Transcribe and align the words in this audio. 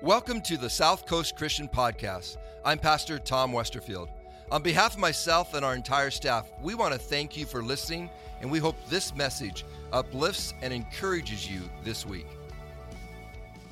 Welcome 0.00 0.42
to 0.42 0.56
the 0.56 0.70
South 0.70 1.06
Coast 1.06 1.34
Christian 1.34 1.66
Podcast. 1.66 2.36
I'm 2.64 2.78
Pastor 2.78 3.18
Tom 3.18 3.50
Westerfield. 3.50 4.08
On 4.52 4.62
behalf 4.62 4.94
of 4.94 5.00
myself 5.00 5.54
and 5.54 5.64
our 5.64 5.74
entire 5.74 6.12
staff, 6.12 6.48
we 6.62 6.76
want 6.76 6.92
to 6.92 7.00
thank 7.00 7.36
you 7.36 7.44
for 7.44 7.64
listening, 7.64 8.08
and 8.40 8.48
we 8.48 8.60
hope 8.60 8.76
this 8.88 9.12
message 9.16 9.64
uplifts 9.92 10.54
and 10.62 10.72
encourages 10.72 11.50
you 11.50 11.62
this 11.82 12.06
week. 12.06 12.28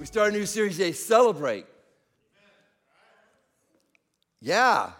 We 0.00 0.06
start 0.06 0.34
a 0.34 0.36
new 0.36 0.46
series 0.46 0.78
today, 0.78 0.90
Celebrate. 0.90 1.64
Yeah. 4.40 4.90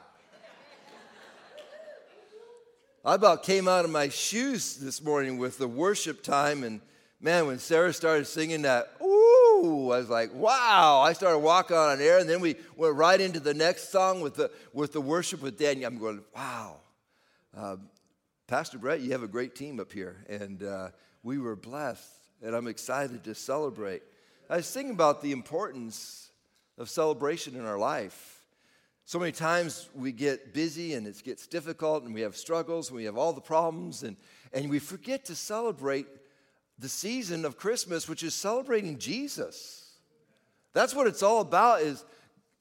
I 3.05 3.17
about 3.17 3.43
came 3.43 3.67
out 3.67 3.85
of 3.85 3.91
my 3.91 4.11
shoes 4.11 4.77
this 4.77 5.03
morning 5.03 5.39
with 5.39 5.59
the 5.59 5.67
worship 5.67 6.23
time, 6.23 6.63
and 6.63 6.81
man, 7.21 7.49
when 7.49 7.59
Sarah 7.59 7.93
started 7.93 8.27
singing 8.27 8.63
that, 8.63 8.93
ooh, 9.03 9.26
I 9.65 9.99
was 9.99 10.11
like, 10.11 10.35
wow. 10.35 11.01
I 11.01 11.13
started 11.13 11.39
walking 11.39 11.77
on 11.77 12.01
air, 12.01 12.19
and 12.19 12.29
then 12.29 12.41
we 12.41 12.57
went 12.77 12.95
right 12.95 13.21
into 13.21 13.41
the 13.41 13.55
next 13.55 13.91
song 13.91 14.21
with 14.21 14.35
the, 14.35 14.51
with 14.73 14.93
the 14.93 15.01
worship 15.01 15.41
with 15.41 15.59
Daniel. 15.59 15.87
I'm 15.89 15.99
going, 15.99 16.23
wow. 16.35 16.77
Uh, 17.57 17.77
Pastor 18.47 18.79
Brett, 18.79 19.01
you 19.01 19.13
have 19.13 19.23
a 19.23 19.29
great 19.29 19.55
team 19.55 19.81
up 19.81 19.93
here, 19.93 20.25
and 20.29 20.63
uh, 20.63 20.89
we 21.23 21.39
were 21.39 21.57
blessed, 21.57 22.11
and 22.43 22.55
I'm 22.55 22.67
excited 22.67 23.25
to 23.25 23.35
celebrate. 23.35 24.03
I 24.51 24.57
was 24.57 24.71
thinking 24.71 24.93
about 24.93 25.23
the 25.23 25.33
importance 25.33 26.31
of 26.79 26.91
celebration 26.91 27.57
in 27.57 27.65
our 27.65 27.79
life. 27.79 28.45
So 29.07 29.19
many 29.19 29.33
times 29.33 29.89
we 29.95 30.13
get 30.13 30.53
busy 30.53 30.95
and 30.95 31.07
it 31.07 31.23
gets 31.25 31.47
difficult 31.47 32.05
and 32.05 32.13
we 32.13 32.23
have 32.23 32.37
struggles 32.37 32.89
and 32.89 32.97
we 32.97 33.05
have 33.05 33.17
all 33.17 33.33
the 33.33 33.41
problems 33.41 34.03
and, 34.03 34.17
and 34.53 34.69
we 34.69 34.81
forget 34.81 35.25
to 35.27 35.37
celebrate 35.37 36.07
the 36.79 36.89
season 36.89 37.45
of 37.45 37.57
Christmas, 37.57 38.09
which 38.09 38.23
is 38.23 38.35
celebrating 38.35 38.99
Jesus. 38.99 39.95
That's 40.73 40.95
what 40.95 41.07
it's 41.07 41.23
all 41.23 41.41
about 41.41 41.81
is 41.81 42.05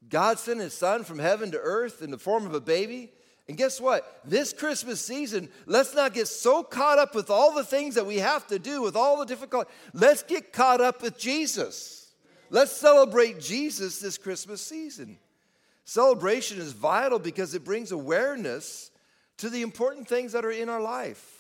God 0.07 0.39
sent 0.39 0.61
his 0.61 0.73
son 0.73 1.03
from 1.03 1.19
heaven 1.19 1.51
to 1.51 1.59
earth 1.59 2.01
in 2.01 2.11
the 2.11 2.17
form 2.17 2.45
of 2.45 2.53
a 2.53 2.61
baby. 2.61 3.11
And 3.47 3.57
guess 3.57 3.79
what? 3.79 4.21
This 4.25 4.53
Christmas 4.53 5.01
season, 5.01 5.49
let's 5.65 5.93
not 5.93 6.13
get 6.13 6.27
so 6.27 6.63
caught 6.63 6.97
up 6.97 7.13
with 7.13 7.29
all 7.29 7.53
the 7.53 7.63
things 7.63 7.95
that 7.95 8.05
we 8.05 8.17
have 8.17 8.47
to 8.47 8.57
do, 8.57 8.81
with 8.81 8.95
all 8.95 9.19
the 9.19 9.25
difficult. 9.25 9.69
Let's 9.93 10.23
get 10.23 10.53
caught 10.53 10.81
up 10.81 11.01
with 11.01 11.17
Jesus. 11.17 12.13
Let's 12.49 12.71
celebrate 12.71 13.39
Jesus 13.39 13.99
this 13.99 14.17
Christmas 14.17 14.61
season. 14.61 15.17
Celebration 15.83 16.59
is 16.59 16.71
vital 16.71 17.19
because 17.19 17.53
it 17.53 17.63
brings 17.63 17.91
awareness 17.91 18.89
to 19.37 19.49
the 19.49 19.61
important 19.61 20.07
things 20.07 20.31
that 20.31 20.45
are 20.45 20.51
in 20.51 20.69
our 20.69 20.81
life. 20.81 21.31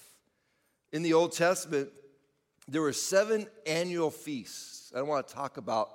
In 0.91 1.01
the 1.01 1.13
Old 1.13 1.31
Testament, 1.31 1.89
there 2.67 2.81
were 2.81 2.93
seven 2.93 3.47
annual 3.65 4.09
feasts. 4.09 4.91
I 4.95 5.01
want 5.01 5.27
to 5.27 5.33
talk 5.33 5.57
about 5.57 5.91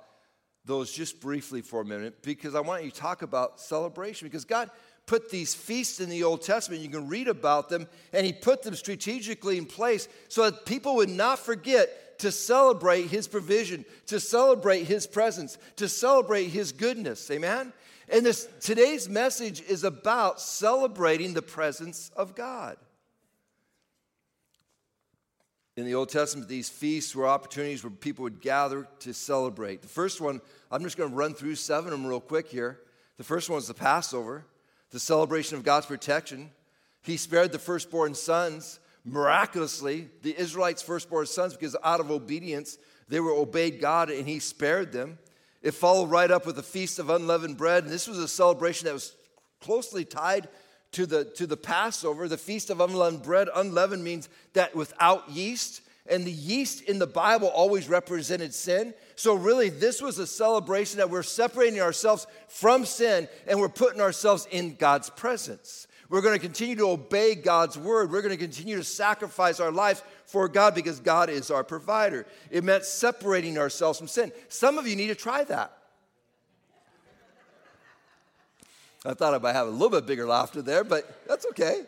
those 0.65 0.91
just 0.91 1.19
briefly 1.19 1.61
for 1.61 1.81
a 1.81 1.85
minute 1.85 2.21
because 2.21 2.55
I 2.55 2.61
want 2.61 2.83
you 2.83 2.91
to 2.91 2.95
talk 2.95 3.23
about 3.23 3.59
celebration 3.59 4.27
because 4.27 4.45
God 4.45 4.69
put 5.05 5.29
these 5.29 5.53
feasts 5.53 5.99
in 5.99 6.09
the 6.09 6.23
Old 6.23 6.41
Testament. 6.41 6.81
You 6.81 6.89
can 6.89 7.07
read 7.07 7.27
about 7.27 7.69
them, 7.69 7.87
and 8.13 8.25
He 8.25 8.31
put 8.31 8.61
them 8.63 8.75
strategically 8.75 9.57
in 9.57 9.65
place 9.65 10.07
so 10.27 10.49
that 10.49 10.65
people 10.65 10.95
would 10.97 11.09
not 11.09 11.39
forget 11.39 12.19
to 12.19 12.31
celebrate 12.31 13.07
His 13.07 13.27
provision, 13.27 13.83
to 14.05 14.19
celebrate 14.19 14.83
His 14.83 15.07
presence, 15.07 15.57
to 15.77 15.89
celebrate 15.89 16.47
His 16.47 16.71
goodness. 16.71 17.29
Amen? 17.31 17.73
And 18.07 18.25
this, 18.25 18.47
today's 18.59 19.09
message 19.09 19.61
is 19.61 19.83
about 19.83 20.39
celebrating 20.39 21.33
the 21.33 21.41
presence 21.41 22.11
of 22.15 22.35
God. 22.35 22.77
In 25.81 25.87
the 25.87 25.95
Old 25.95 26.09
Testament, 26.09 26.47
these 26.47 26.69
feasts 26.69 27.15
were 27.15 27.27
opportunities 27.27 27.83
where 27.83 27.89
people 27.89 28.21
would 28.21 28.39
gather 28.39 28.87
to 28.99 29.15
celebrate. 29.15 29.81
The 29.81 29.87
first 29.87 30.21
one, 30.21 30.39
I'm 30.69 30.83
just 30.83 30.95
going 30.95 31.09
to 31.09 31.15
run 31.15 31.33
through 31.33 31.55
seven 31.55 31.91
of 31.91 31.99
them 31.99 32.07
real 32.07 32.19
quick 32.19 32.49
here. 32.49 32.81
The 33.17 33.23
first 33.23 33.49
one 33.49 33.55
was 33.55 33.67
the 33.67 33.73
Passover, 33.73 34.45
the 34.91 34.99
celebration 34.99 35.57
of 35.57 35.63
God's 35.63 35.87
protection. 35.87 36.51
He 37.01 37.17
spared 37.17 37.51
the 37.51 37.57
firstborn 37.57 38.13
sons 38.13 38.79
miraculously, 39.05 40.09
the 40.21 40.39
Israelites' 40.39 40.83
firstborn 40.83 41.25
sons, 41.25 41.53
because 41.53 41.75
out 41.83 41.99
of 41.99 42.11
obedience, 42.11 42.77
they 43.09 43.19
were 43.19 43.33
obeyed 43.33 43.81
God 43.81 44.11
and 44.11 44.27
He 44.27 44.37
spared 44.37 44.91
them. 44.91 45.17
It 45.63 45.71
followed 45.71 46.11
right 46.11 46.29
up 46.29 46.45
with 46.45 46.57
the 46.57 46.61
Feast 46.61 46.99
of 46.99 47.09
Unleavened 47.09 47.57
Bread. 47.57 47.85
And 47.85 47.91
this 47.91 48.07
was 48.07 48.19
a 48.19 48.27
celebration 48.27 48.85
that 48.85 48.93
was 48.93 49.15
closely 49.59 50.05
tied 50.05 50.47
to 50.93 51.05
the, 51.05 51.25
to 51.25 51.47
the 51.47 51.57
Passover, 51.57 52.27
the 52.27 52.37
Feast 52.37 52.69
of 52.69 52.81
Unleavened 52.81 53.23
Bread. 53.23 53.47
Unleavened 53.53 54.03
means 54.03 54.29
that 54.53 54.75
without 54.75 55.29
yeast. 55.29 55.81
And 56.07 56.25
the 56.25 56.31
yeast 56.31 56.81
in 56.81 56.99
the 56.99 57.07
Bible 57.07 57.47
always 57.47 57.87
represented 57.87 58.53
sin. 58.53 58.93
So, 59.15 59.35
really, 59.35 59.69
this 59.69 60.01
was 60.01 60.17
a 60.17 60.25
celebration 60.25 60.97
that 60.97 61.09
we're 61.09 61.23
separating 61.23 61.79
ourselves 61.79 62.25
from 62.47 62.85
sin 62.85 63.29
and 63.47 63.59
we're 63.59 63.69
putting 63.69 64.01
ourselves 64.01 64.47
in 64.49 64.75
God's 64.75 65.11
presence. 65.11 65.87
We're 66.09 66.21
going 66.21 66.37
to 66.37 66.45
continue 66.45 66.75
to 66.75 66.89
obey 66.89 67.35
God's 67.35 67.77
word. 67.77 68.11
We're 68.11 68.21
going 68.21 68.37
to 68.37 68.45
continue 68.45 68.75
to 68.75 68.83
sacrifice 68.83 69.61
our 69.61 69.71
lives 69.71 70.03
for 70.25 70.49
God 70.49 70.75
because 70.75 70.99
God 70.99 71.29
is 71.29 71.49
our 71.49 71.63
provider. 71.63 72.25
It 72.49 72.65
meant 72.65 72.83
separating 72.83 73.57
ourselves 73.57 73.97
from 73.97 74.09
sin. 74.09 74.33
Some 74.49 74.77
of 74.77 74.87
you 74.87 74.97
need 74.97 75.07
to 75.07 75.15
try 75.15 75.45
that. 75.45 75.71
I 79.05 79.13
thought 79.13 79.33
I 79.33 79.39
might 79.39 79.53
have 79.53 79.67
a 79.67 79.71
little 79.71 79.89
bit 79.89 80.05
bigger 80.05 80.27
laughter 80.27 80.61
there, 80.61 80.83
but 80.83 81.27
that's 81.27 81.45
okay. 81.47 81.83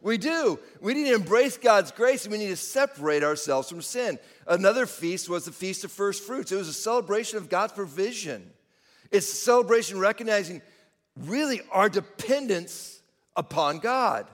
We 0.00 0.18
do. 0.18 0.58
We 0.80 0.94
need 0.94 1.06
to 1.08 1.14
embrace 1.14 1.56
God's 1.56 1.90
grace 1.90 2.24
and 2.24 2.32
we 2.32 2.38
need 2.38 2.48
to 2.48 2.56
separate 2.56 3.24
ourselves 3.24 3.68
from 3.68 3.82
sin. 3.82 4.18
Another 4.46 4.86
feast 4.86 5.28
was 5.28 5.44
the 5.44 5.52
Feast 5.52 5.82
of 5.84 5.90
First 5.90 6.22
Fruits. 6.22 6.52
It 6.52 6.56
was 6.56 6.68
a 6.68 6.72
celebration 6.72 7.38
of 7.38 7.48
God's 7.48 7.72
provision. 7.72 8.48
It's 9.10 9.32
a 9.32 9.36
celebration 9.36 9.98
recognizing 9.98 10.62
really 11.16 11.62
our 11.72 11.88
dependence 11.88 13.00
upon 13.34 13.78
God. 13.78 14.26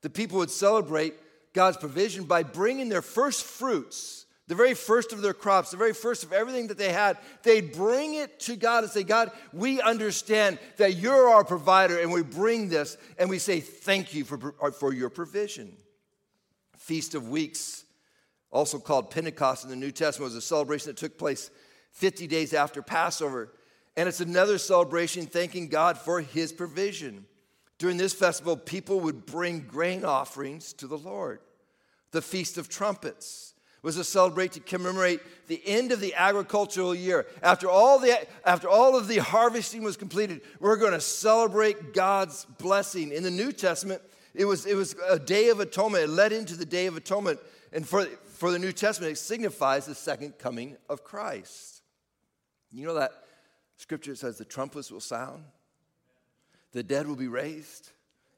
The 0.00 0.10
people 0.10 0.38
would 0.38 0.50
celebrate 0.50 1.14
God's 1.52 1.76
provision 1.76 2.24
by 2.24 2.42
bringing 2.42 2.88
their 2.88 3.02
first 3.02 3.44
fruits 3.44 4.26
the 4.48 4.54
very 4.54 4.72
first 4.72 5.12
of 5.12 5.20
their 5.20 5.34
crops, 5.34 5.70
the 5.70 5.76
very 5.76 5.92
first 5.92 6.24
of 6.24 6.32
everything 6.32 6.68
that 6.68 6.78
they 6.78 6.90
had, 6.90 7.18
they'd 7.42 7.72
bring 7.72 8.14
it 8.14 8.40
to 8.40 8.56
God 8.56 8.82
and 8.82 8.90
say, 8.90 9.02
God, 9.02 9.30
we 9.52 9.80
understand 9.80 10.58
that 10.78 10.96
you're 10.96 11.28
our 11.28 11.44
provider, 11.44 11.98
and 11.98 12.10
we 12.10 12.22
bring 12.22 12.70
this 12.70 12.96
and 13.18 13.28
we 13.28 13.38
say, 13.38 13.60
Thank 13.60 14.14
you 14.14 14.24
for, 14.24 14.54
for 14.72 14.92
your 14.92 15.10
provision. 15.10 15.76
Feast 16.78 17.14
of 17.14 17.28
Weeks, 17.28 17.84
also 18.50 18.78
called 18.78 19.10
Pentecost 19.10 19.64
in 19.64 19.70
the 19.70 19.76
New 19.76 19.92
Testament, 19.92 20.32
was 20.32 20.36
a 20.36 20.40
celebration 20.40 20.88
that 20.88 20.96
took 20.96 21.18
place 21.18 21.50
50 21.92 22.26
days 22.26 22.54
after 22.54 22.80
Passover. 22.80 23.52
And 23.98 24.08
it's 24.08 24.20
another 24.20 24.56
celebration 24.56 25.26
thanking 25.26 25.68
God 25.68 25.98
for 25.98 26.20
his 26.22 26.52
provision. 26.52 27.26
During 27.78 27.98
this 27.98 28.14
festival, 28.14 28.56
people 28.56 29.00
would 29.00 29.26
bring 29.26 29.60
grain 29.60 30.04
offerings 30.04 30.72
to 30.74 30.86
the 30.86 30.96
Lord. 30.96 31.40
The 32.12 32.22
Feast 32.22 32.56
of 32.56 32.68
Trumpets 32.70 33.52
was 33.82 33.96
to 33.96 34.04
celebrate 34.04 34.52
to 34.52 34.60
commemorate 34.60 35.20
the 35.46 35.62
end 35.64 35.92
of 35.92 36.00
the 36.00 36.14
agricultural 36.14 36.94
year. 36.94 37.26
After 37.42 37.68
all, 37.68 37.98
the, 37.98 38.26
after 38.44 38.68
all 38.68 38.96
of 38.96 39.08
the 39.08 39.18
harvesting 39.18 39.82
was 39.82 39.96
completed, 39.96 40.40
we're 40.60 40.76
going 40.76 40.92
to 40.92 41.00
celebrate 41.00 41.94
God's 41.94 42.44
blessing. 42.58 43.12
In 43.12 43.22
the 43.22 43.30
New 43.30 43.52
Testament, 43.52 44.02
it 44.34 44.44
was, 44.44 44.66
it 44.66 44.74
was 44.74 44.96
a 45.08 45.18
day 45.18 45.48
of 45.48 45.60
atonement. 45.60 46.04
It 46.04 46.10
led 46.10 46.32
into 46.32 46.56
the 46.56 46.66
day 46.66 46.86
of 46.86 46.96
atonement. 46.96 47.40
And 47.72 47.86
for, 47.86 48.04
for 48.04 48.50
the 48.50 48.58
New 48.58 48.72
Testament, 48.72 49.12
it 49.12 49.16
signifies 49.16 49.86
the 49.86 49.94
second 49.94 50.38
coming 50.38 50.76
of 50.88 51.04
Christ. 51.04 51.82
You 52.70 52.86
know 52.86 52.94
that 52.94 53.12
scripture 53.76 54.14
says 54.14 54.38
the 54.38 54.44
trumpets 54.44 54.90
will 54.90 55.00
sound, 55.00 55.44
the 56.72 56.82
dead 56.82 57.06
will 57.06 57.16
be 57.16 57.28
raised 57.28 57.90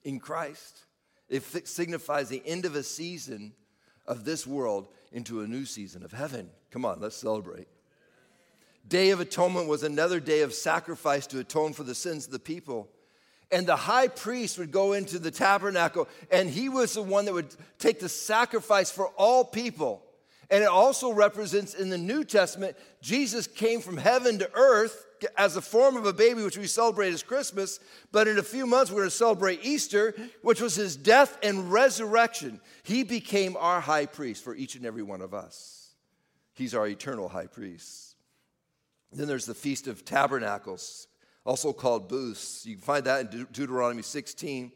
in 0.05 0.21
Christ. 0.21 0.85
It 1.29 1.43
signifies 1.67 2.29
the 2.29 2.43
end 2.45 2.65
of 2.65 2.75
a 2.75 2.83
season 2.83 3.53
of 4.11 4.25
this 4.25 4.45
world 4.45 4.89
into 5.13 5.41
a 5.41 5.47
new 5.47 5.65
season 5.65 6.05
of 6.05 6.13
heaven. 6.13 6.51
Come 6.73 6.85
on, 6.85 7.01
let's 7.01 7.17
celebrate. 7.17 7.69
Day 8.89 9.11
of 9.11 9.21
Atonement 9.21 9.69
was 9.69 9.85
another 9.85 10.19
day 10.19 10.41
of 10.41 10.53
sacrifice 10.53 11.29
to 11.29 11.39
atone 11.39 11.73
for 11.73 11.85
the 11.85 11.95
sins 11.95 12.27
of 12.27 12.33
the 12.33 12.41
people. 12.41 12.89
And 13.53 13.67
the 13.67 13.77
high 13.77 14.09
priest 14.09 14.59
would 14.59 14.73
go 14.73 14.93
into 14.93 15.21
the 15.21 15.31
tabernacle, 15.31 16.09
and 16.31 16.51
he 16.51 16.69
was 16.69 16.95
the 16.95 17.03
one 17.03 17.25
that 17.25 17.35
would 17.35 17.55
take 17.79 18.01
the 18.01 18.09
sacrifice 18.09 18.91
for 18.91 19.07
all 19.17 19.45
people. 19.45 20.03
And 20.51 20.65
it 20.65 20.69
also 20.69 21.13
represents 21.13 21.75
in 21.75 21.91
the 21.91 21.99
New 21.99 22.25
Testament, 22.25 22.77
Jesus 23.01 23.47
came 23.47 23.81
from 23.81 23.97
heaven 23.97 24.39
to 24.41 24.51
earth 24.55 25.07
as 25.37 25.57
a 25.57 25.63
form 25.63 25.97
of 25.97 26.07
a 26.07 26.13
baby, 26.13 26.43
which 26.43 26.59
we 26.59 26.67
celebrate 26.67 27.13
as 27.13 27.23
Christmas, 27.23 27.79
but 28.11 28.27
in 28.27 28.39
a 28.39 28.43
few 28.43 28.67
months 28.67 28.91
we're 28.91 29.01
going 29.01 29.11
to 29.11 29.17
celebrate 29.17 29.65
Easter, 29.65 30.15
which 30.43 30.61
was 30.61 30.75
his 30.75 30.97
death 30.97 31.39
and 31.43 31.71
resurrection. 31.71 32.61
He 32.83 33.05
became 33.05 33.57
our 33.59 33.81
high 33.81 34.07
priest 34.07 34.43
for 34.43 34.55
each 34.55 34.75
and 34.75 34.87
every 34.87 35.03
one 35.03 35.21
of 35.21 35.35
us. 35.35 35.91
He's 36.55 36.75
our 36.75 36.87
eternal 36.87 37.29
high 37.29 37.47
priest. 37.47 38.17
Then 39.13 39.29
there's 39.29 39.47
the 39.47 39.55
Feast 39.55 39.87
of 39.87 40.05
Tabernacles, 40.05 41.07
also 41.45 41.73
called 41.73 42.09
Booths. 42.09 42.65
You 42.67 42.77
can 42.77 42.83
find 42.83 43.05
that 43.05 43.21
in 43.33 43.41
De- 43.41 43.53
Deuteronomy 43.53 44.03
16. 44.03 44.73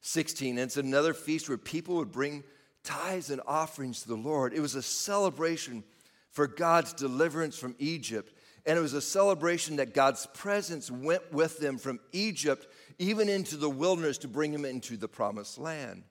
16. 0.00 0.50
And 0.50 0.58
it's 0.58 0.76
another 0.76 1.12
feast 1.12 1.48
where 1.48 1.58
people 1.58 1.96
would 1.96 2.12
bring 2.12 2.44
tithes 2.86 3.30
and 3.30 3.42
offerings 3.46 4.02
to 4.02 4.08
the 4.08 4.16
Lord. 4.16 4.54
It 4.54 4.60
was 4.60 4.74
a 4.74 4.82
celebration 4.82 5.84
for 6.30 6.46
God's 6.46 6.94
deliverance 6.94 7.58
from 7.58 7.74
Egypt 7.78 8.32
and 8.66 8.76
it 8.76 8.82
was 8.82 8.94
a 8.94 9.00
celebration 9.00 9.76
that 9.76 9.94
God's 9.94 10.26
presence 10.26 10.90
went 10.90 11.32
with 11.32 11.58
them 11.58 11.78
from 11.78 12.00
Egypt 12.12 12.66
even 12.98 13.28
into 13.28 13.56
the 13.56 13.70
wilderness 13.70 14.18
to 14.18 14.28
bring 14.28 14.50
them 14.50 14.64
into 14.64 14.96
the 14.96 15.06
promised 15.06 15.56
land. 15.56 16.02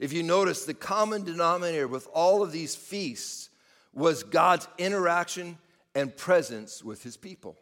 If 0.00 0.12
you 0.12 0.24
notice, 0.24 0.64
the 0.64 0.74
common 0.74 1.22
denominator 1.22 1.86
with 1.86 2.08
all 2.12 2.42
of 2.42 2.50
these 2.50 2.74
feasts 2.74 3.50
was 3.92 4.24
God's 4.24 4.66
interaction 4.78 5.58
and 5.94 6.16
presence 6.16 6.82
with 6.82 7.04
his 7.04 7.16
people. 7.16 7.56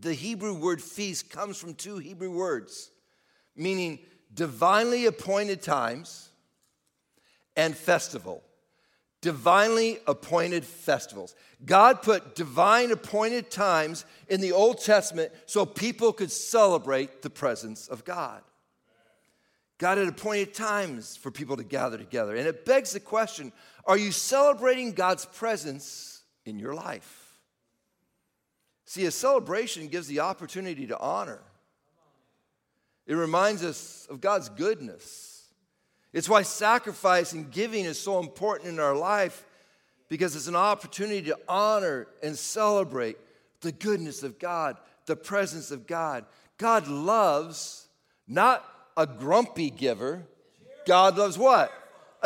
The 0.00 0.14
Hebrew 0.14 0.54
word 0.54 0.80
feast 0.80 1.30
comes 1.30 1.56
from 1.56 1.74
two 1.74 1.98
Hebrew 1.98 2.30
words, 2.30 2.90
meaning 3.56 3.98
divinely 4.32 5.06
appointed 5.06 5.62
times 5.62 6.25
and 7.56 7.76
festival. 7.76 8.42
Divinely 9.22 9.98
appointed 10.06 10.64
festivals. 10.64 11.34
God 11.64 12.02
put 12.02 12.34
divine 12.34 12.92
appointed 12.92 13.50
times 13.50 14.04
in 14.28 14.40
the 14.40 14.52
Old 14.52 14.80
Testament 14.80 15.32
so 15.46 15.64
people 15.66 16.12
could 16.12 16.30
celebrate 16.30 17.22
the 17.22 17.30
presence 17.30 17.88
of 17.88 18.04
God. 18.04 18.42
God 19.78 19.98
had 19.98 20.08
appointed 20.08 20.54
times 20.54 21.16
for 21.16 21.30
people 21.30 21.56
to 21.56 21.64
gather 21.64 21.98
together. 21.98 22.36
And 22.36 22.46
it 22.46 22.64
begs 22.64 22.92
the 22.92 23.00
question 23.00 23.52
are 23.86 23.98
you 23.98 24.10
celebrating 24.10 24.92
God's 24.92 25.26
presence 25.26 26.22
in 26.44 26.58
your 26.58 26.74
life? 26.74 27.26
See, 28.84 29.06
a 29.06 29.10
celebration 29.10 29.88
gives 29.88 30.06
the 30.06 30.20
opportunity 30.20 30.86
to 30.86 30.98
honor, 30.98 31.40
it 33.06 33.14
reminds 33.14 33.64
us 33.64 34.06
of 34.10 34.20
God's 34.20 34.48
goodness. 34.48 35.32
It's 36.16 36.30
why 36.30 36.40
sacrifice 36.40 37.34
and 37.34 37.50
giving 37.50 37.84
is 37.84 38.00
so 38.00 38.20
important 38.20 38.70
in 38.70 38.80
our 38.80 38.96
life 38.96 39.44
because 40.08 40.34
it's 40.34 40.46
an 40.46 40.56
opportunity 40.56 41.20
to 41.28 41.38
honor 41.46 42.06
and 42.22 42.38
celebrate 42.38 43.18
the 43.60 43.70
goodness 43.70 44.22
of 44.22 44.38
God, 44.38 44.78
the 45.04 45.14
presence 45.14 45.70
of 45.70 45.86
God. 45.86 46.24
God 46.56 46.88
loves 46.88 47.86
not 48.26 48.64
a 48.96 49.06
grumpy 49.06 49.68
giver. 49.68 50.22
God 50.86 51.18
loves 51.18 51.36
what? 51.36 51.70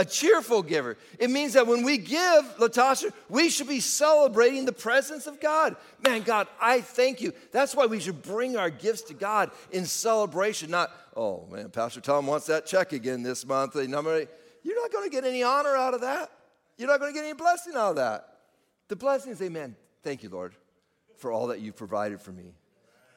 A 0.00 0.05
cheerful 0.05 0.62
giver. 0.62 0.97
It 1.19 1.29
means 1.29 1.52
that 1.52 1.67
when 1.67 1.82
we 1.82 1.99
give, 1.99 2.43
Latasha, 2.58 3.12
we 3.29 3.50
should 3.50 3.69
be 3.69 3.81
celebrating 3.81 4.64
the 4.64 4.73
presence 4.73 5.26
of 5.26 5.38
God. 5.41 5.76
Man, 6.02 6.23
God, 6.23 6.49
I 6.58 6.81
thank 6.81 7.20
you. 7.20 7.35
That's 7.52 7.76
why 7.76 7.85
we 7.85 8.00
should 8.00 8.23
bring 8.23 8.56
our 8.56 8.70
gifts 8.70 9.02
to 9.02 9.14
God 9.14 9.50
in 9.73 9.85
celebration, 9.85 10.70
not, 10.70 10.91
oh 11.14 11.47
man, 11.52 11.69
Pastor 11.69 12.00
Tom 12.00 12.26
wants 12.26 12.47
that 12.47 12.64
check 12.64 12.94
again 12.94 13.23
this 13.23 13.44
month. 13.44 13.75
You're 13.75 13.88
not 13.88 14.05
going 14.05 15.05
to 15.05 15.11
get 15.11 15.25
any 15.25 15.43
honor 15.43 15.76
out 15.76 15.93
of 15.93 16.00
that. 16.00 16.31
You're 16.79 16.88
not 16.88 16.99
going 16.99 17.12
to 17.12 17.14
get 17.14 17.26
any 17.26 17.35
blessing 17.35 17.75
out 17.75 17.91
of 17.91 17.97
that. 17.97 18.26
The 18.88 18.97
blessing 18.97 19.32
is, 19.32 19.43
amen. 19.43 19.76
Thank 20.02 20.23
you, 20.23 20.31
Lord, 20.31 20.55
for 21.19 21.31
all 21.31 21.49
that 21.49 21.61
you've 21.61 21.76
provided 21.76 22.23
for 22.23 22.32
me. 22.32 22.55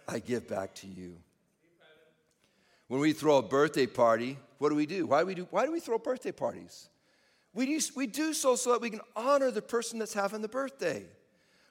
I 0.06 0.20
give 0.20 0.50
back 0.50 0.76
to 0.76 0.88
you. 0.88 1.16
When 2.88 3.00
we 3.00 3.14
throw 3.14 3.38
a 3.38 3.42
birthday 3.42 3.88
party, 3.88 4.38
what 4.58 4.70
do 4.70 4.76
we 4.76 4.86
do? 4.86 5.06
Why 5.08 5.22
do 5.22 5.28
we, 5.28 5.36
do, 5.36 5.48
why 5.50 5.66
do, 5.66 5.72
we 5.72 5.80
throw 5.80 5.98
birthday 5.98 6.32
parties? 6.32 6.90
We 7.54 7.66
do, 7.66 7.80
we 7.96 8.08
do 8.08 8.34
so 8.34 8.56
so 8.56 8.72
that 8.72 8.82
we 8.82 8.90
can 8.90 9.02
honor 9.16 9.52
the 9.52 9.62
person 9.62 10.00
that's 10.00 10.14
having 10.14 10.42
the 10.42 10.48
birthday. 10.48 11.06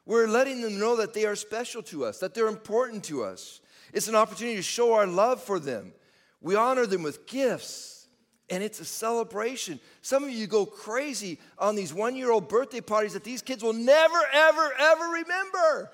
We're 0.05 0.27
letting 0.27 0.63
them 0.63 0.79
know 0.79 0.97
that 0.97 1.15
they 1.15 1.27
are 1.27 1.37
special 1.37 1.83
to 1.85 2.05
us, 2.05 2.19
that 2.19 2.35
they're 2.35 2.49
important 2.49 3.05
to 3.05 3.25
us. 3.25 3.61
It's 3.93 4.09
an 4.09 4.15
opportunity 4.15 4.57
to 4.57 4.63
show 4.63 4.95
our 4.95 5.07
love 5.07 5.43
for 5.43 5.59
them. 5.59 5.93
We 6.41 6.57
honor 6.57 6.87
them 6.87 7.03
with 7.03 7.27
gifts, 7.27 8.09
and 8.51 8.63
it's 8.63 8.81
a 8.81 8.85
celebration. 8.85 9.79
Some 10.01 10.25
of 10.25 10.31
you 10.31 10.47
go 10.47 10.67
crazy 10.67 11.39
on 11.59 11.77
these 11.77 11.95
one 11.95 12.17
year 12.17 12.31
old 12.31 12.49
birthday 12.49 12.81
parties 12.81 13.13
that 13.13 13.23
these 13.23 13.43
kids 13.43 13.63
will 13.63 13.73
never, 13.73 14.19
ever, 14.33 14.73
ever 14.79 15.05
remember. 15.05 15.91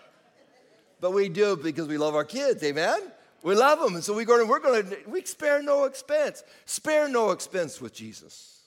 But 1.01 1.13
we 1.13 1.29
do 1.29 1.57
because 1.57 1.87
we 1.87 1.99
love 1.99 2.15
our 2.15 2.25
kids, 2.25 2.63
amen? 2.63 3.01
We 3.43 3.55
love 3.55 3.81
them, 3.81 3.95
and 3.95 4.03
so 4.03 4.15
we 4.15 4.25
go 4.25 4.41
and 4.41 4.49
we're 4.49 4.59
going 4.59 4.85
to 4.85 4.97
we 5.07 5.23
spare 5.25 5.63
no 5.63 5.85
expense. 5.85 6.43
Spare 6.65 7.09
no 7.09 7.31
expense 7.31 7.81
with 7.81 7.95
Jesus. 7.95 8.59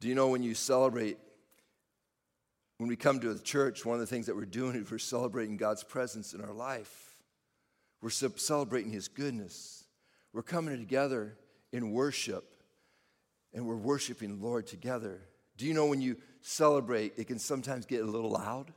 Do 0.00 0.08
you 0.08 0.14
know 0.14 0.28
when 0.28 0.42
you 0.42 0.54
celebrate, 0.54 1.18
when 2.78 2.88
we 2.88 2.96
come 2.96 3.20
to 3.20 3.32
the 3.32 3.42
church, 3.42 3.84
one 3.84 3.94
of 3.94 4.00
the 4.00 4.06
things 4.06 4.26
that 4.26 4.36
we're 4.36 4.44
doing 4.44 4.76
is 4.76 4.90
we're 4.90 4.98
celebrating 4.98 5.56
God's 5.56 5.82
presence 5.82 6.34
in 6.34 6.40
our 6.40 6.52
life. 6.52 7.16
We're 8.02 8.10
celebrating 8.10 8.92
His 8.92 9.08
goodness. 9.08 9.84
We're 10.32 10.42
coming 10.42 10.78
together 10.78 11.36
in 11.72 11.92
worship, 11.92 12.44
and 13.54 13.66
we're 13.66 13.76
worshiping 13.76 14.38
the 14.38 14.46
Lord 14.46 14.66
together. 14.66 15.20
Do 15.56 15.66
you 15.66 15.72
know 15.72 15.86
when 15.86 16.02
you 16.02 16.16
celebrate, 16.42 17.14
it 17.16 17.26
can 17.26 17.38
sometimes 17.38 17.86
get 17.86 18.02
a 18.02 18.06
little 18.06 18.30
loud? 18.30 18.72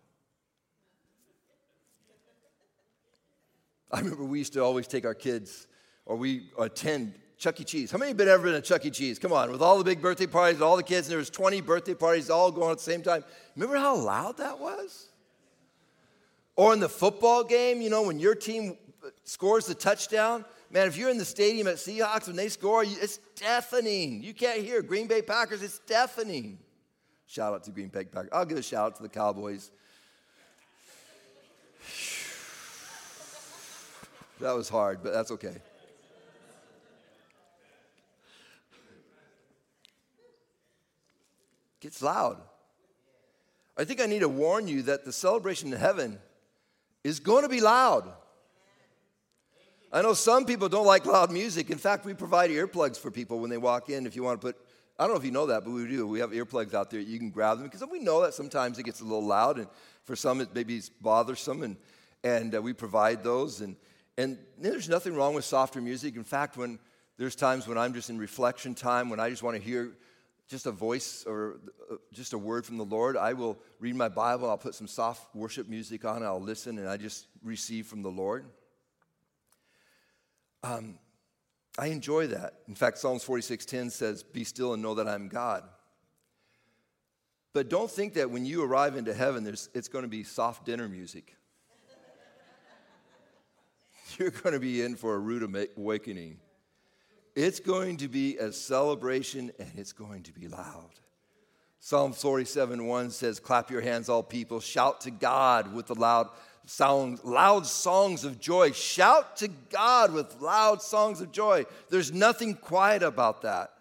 I 3.91 3.99
remember 3.99 4.23
we 4.23 4.39
used 4.39 4.53
to 4.53 4.63
always 4.63 4.87
take 4.87 5.05
our 5.05 5.15
kids, 5.15 5.67
or 6.05 6.15
we 6.15 6.49
attend 6.59 7.13
Chuck 7.37 7.59
E. 7.61 7.63
Cheese. 7.63 7.89
How 7.89 7.97
many 7.97 8.11
have 8.11 8.19
ever 8.19 8.43
been 8.43 8.53
to 8.53 8.61
Chuck 8.61 8.85
E. 8.85 8.91
Cheese? 8.91 9.17
Come 9.17 9.31
on, 9.31 9.51
with 9.51 9.61
all 9.61 9.77
the 9.77 9.83
big 9.83 10.01
birthday 10.01 10.27
parties, 10.27 10.61
all 10.61 10.75
the 10.75 10.83
kids, 10.83 11.07
and 11.07 11.11
there 11.11 11.17
was 11.17 11.29
20 11.29 11.61
birthday 11.61 11.93
parties 11.93 12.29
all 12.29 12.51
going 12.51 12.71
at 12.71 12.77
the 12.77 12.83
same 12.83 13.01
time. 13.01 13.23
Remember 13.55 13.77
how 13.77 13.95
loud 13.95 14.37
that 14.37 14.59
was? 14.59 15.07
Or 16.55 16.73
in 16.73 16.81
the 16.81 16.89
football 16.89 17.43
game, 17.43 17.81
you 17.81 17.89
know, 17.89 18.03
when 18.03 18.19
your 18.19 18.35
team 18.35 18.77
scores 19.23 19.65
the 19.65 19.73
touchdown, 19.73 20.43
man, 20.69 20.87
if 20.87 20.97
you're 20.97 21.09
in 21.09 21.17
the 21.17 21.25
stadium 21.25 21.67
at 21.67 21.75
Seahawks 21.75 22.27
when 22.27 22.35
they 22.35 22.49
score, 22.49 22.83
it's 22.83 23.17
deafening. 23.35 24.21
You 24.21 24.33
can't 24.33 24.61
hear 24.61 24.81
Green 24.81 25.07
Bay 25.07 25.21
Packers, 25.21 25.63
it's 25.63 25.79
deafening. 25.79 26.59
Shout 27.25 27.53
out 27.53 27.63
to 27.63 27.71
Green 27.71 27.87
Bay 27.87 28.03
Packers. 28.03 28.29
I'll 28.33 28.45
give 28.45 28.57
a 28.57 28.61
shout 28.61 28.87
out 28.87 28.95
to 28.97 29.03
the 29.03 29.09
Cowboys. 29.09 29.71
That 34.39 34.55
was 34.55 34.69
hard, 34.69 35.03
but 35.03 35.13
that's 35.13 35.31
okay. 35.31 35.55
Gets 41.81 42.01
loud. 42.01 42.37
I 43.77 43.85
think 43.85 44.01
I 44.01 44.05
need 44.05 44.19
to 44.19 44.29
warn 44.29 44.67
you 44.67 44.81
that 44.83 45.05
the 45.05 45.13
celebration 45.13 45.71
in 45.71 45.79
heaven 45.79 46.19
is 47.03 47.19
going 47.19 47.43
to 47.43 47.49
be 47.49 47.61
loud. 47.61 48.11
I 49.91 50.01
know 50.01 50.13
some 50.13 50.45
people 50.45 50.69
don't 50.69 50.85
like 50.85 51.05
loud 51.05 51.31
music. 51.31 51.69
In 51.69 51.77
fact, 51.77 52.05
we 52.05 52.13
provide 52.13 52.49
earplugs 52.49 52.97
for 52.97 53.09
people 53.09 53.39
when 53.39 53.49
they 53.49 53.57
walk 53.57 53.89
in 53.89 54.05
if 54.05 54.15
you 54.15 54.23
want 54.23 54.39
to 54.39 54.47
put 54.47 54.57
I 54.99 55.03
don't 55.03 55.13
know 55.13 55.19
if 55.19 55.25
you 55.25 55.31
know 55.31 55.45
that, 55.45 55.63
but 55.63 55.71
we 55.71 55.87
do. 55.87 56.05
We 56.05 56.19
have 56.19 56.31
earplugs 56.31 56.73
out 56.73 56.89
there. 56.89 56.99
You 56.99 57.17
can 57.17 57.29
grab 57.29 57.57
them 57.57 57.67
because 57.67 57.81
we 57.89 58.01
know 58.01 58.21
that 58.23 58.33
sometimes 58.33 58.77
it 58.79 58.83
gets 58.83 58.99
a 58.99 59.05
little 59.05 59.25
loud, 59.25 59.57
and 59.57 59.67
for 60.03 60.13
some 60.13 60.41
it 60.41 60.49
maybe 60.53 60.75
it's 60.75 60.89
bothersome, 60.89 61.63
and 61.63 61.77
and 62.21 62.53
uh, 62.53 62.61
we 62.61 62.73
provide 62.73 63.23
those. 63.23 63.61
And 63.61 63.77
and 64.19 64.37
there's 64.57 64.89
nothing 64.89 65.15
wrong 65.15 65.33
with 65.33 65.45
softer 65.45 65.79
music. 65.79 66.17
In 66.17 66.25
fact, 66.25 66.57
when 66.57 66.77
there's 67.17 67.35
times 67.35 67.69
when 67.69 67.77
I'm 67.77 67.93
just 67.93 68.09
in 68.09 68.17
reflection 68.17 68.75
time, 68.75 69.09
when 69.09 69.17
I 69.17 69.29
just 69.29 69.43
want 69.43 69.55
to 69.55 69.63
hear 69.63 69.93
just 70.49 70.65
a 70.65 70.71
voice 70.71 71.23
or 71.25 71.61
uh, 71.89 71.95
just 72.11 72.33
a 72.33 72.37
word 72.37 72.65
from 72.65 72.77
the 72.77 72.83
Lord, 72.83 73.15
I 73.15 73.31
will 73.31 73.57
read 73.79 73.95
my 73.95 74.09
Bible, 74.09 74.49
I'll 74.49 74.57
put 74.57 74.75
some 74.75 74.87
soft 74.87 75.33
worship 75.33 75.69
music 75.69 76.03
on, 76.03 76.21
I'll 76.21 76.41
listen, 76.41 76.77
and 76.79 76.89
I 76.89 76.97
just 76.97 77.27
receive 77.45 77.87
from 77.87 78.01
the 78.01 78.09
Lord. 78.09 78.43
Um, 80.63 80.99
I 81.77 81.87
enjoy 81.87 82.27
that. 82.27 82.55
In 82.67 82.75
fact, 82.75 82.97
Psalms 82.97 83.23
46:10 83.23 83.89
says, 83.89 84.21
"Be 84.21 84.43
still 84.43 84.73
and 84.73 84.83
know 84.83 84.95
that 84.95 85.07
I'm 85.07 85.29
God." 85.29 85.63
But 87.53 87.69
don't 87.69 87.89
think 87.89 88.15
that 88.15 88.31
when 88.31 88.45
you 88.45 88.63
arrive 88.63 88.97
into 88.97 89.13
heaven, 89.13 89.47
it's 89.47 89.87
going 89.87 90.03
to 90.03 90.09
be 90.09 90.25
soft 90.25 90.65
dinner 90.65 90.89
music 90.89 91.37
you're 94.19 94.31
going 94.31 94.53
to 94.53 94.59
be 94.59 94.81
in 94.81 94.95
for 94.95 95.15
a 95.15 95.19
rude 95.19 95.43
awakening. 95.77 96.37
It's 97.35 97.59
going 97.59 97.97
to 97.97 98.07
be 98.07 98.37
a 98.37 98.51
celebration 98.51 99.51
and 99.59 99.71
it's 99.77 99.93
going 99.93 100.23
to 100.23 100.33
be 100.33 100.47
loud. 100.47 100.91
Psalm 101.79 102.11
47 102.11 102.85
1 102.85 103.11
says, 103.11 103.39
Clap 103.39 103.71
your 103.71 103.81
hands, 103.81 104.09
all 104.09 104.21
people, 104.21 104.59
shout 104.59 105.01
to 105.01 105.11
God 105.11 105.73
with 105.73 105.87
the 105.87 105.95
loud 105.95 106.27
sound, 106.65 107.23
loud 107.23 107.65
songs 107.65 108.25
of 108.25 108.39
joy. 108.39 108.73
Shout 108.73 109.37
to 109.37 109.47
God 109.47 110.11
with 110.11 110.41
loud 110.41 110.81
songs 110.81 111.21
of 111.21 111.31
joy. 111.31 111.65
There's 111.89 112.11
nothing 112.11 112.55
quiet 112.55 113.01
about 113.01 113.43
that. 113.43 113.71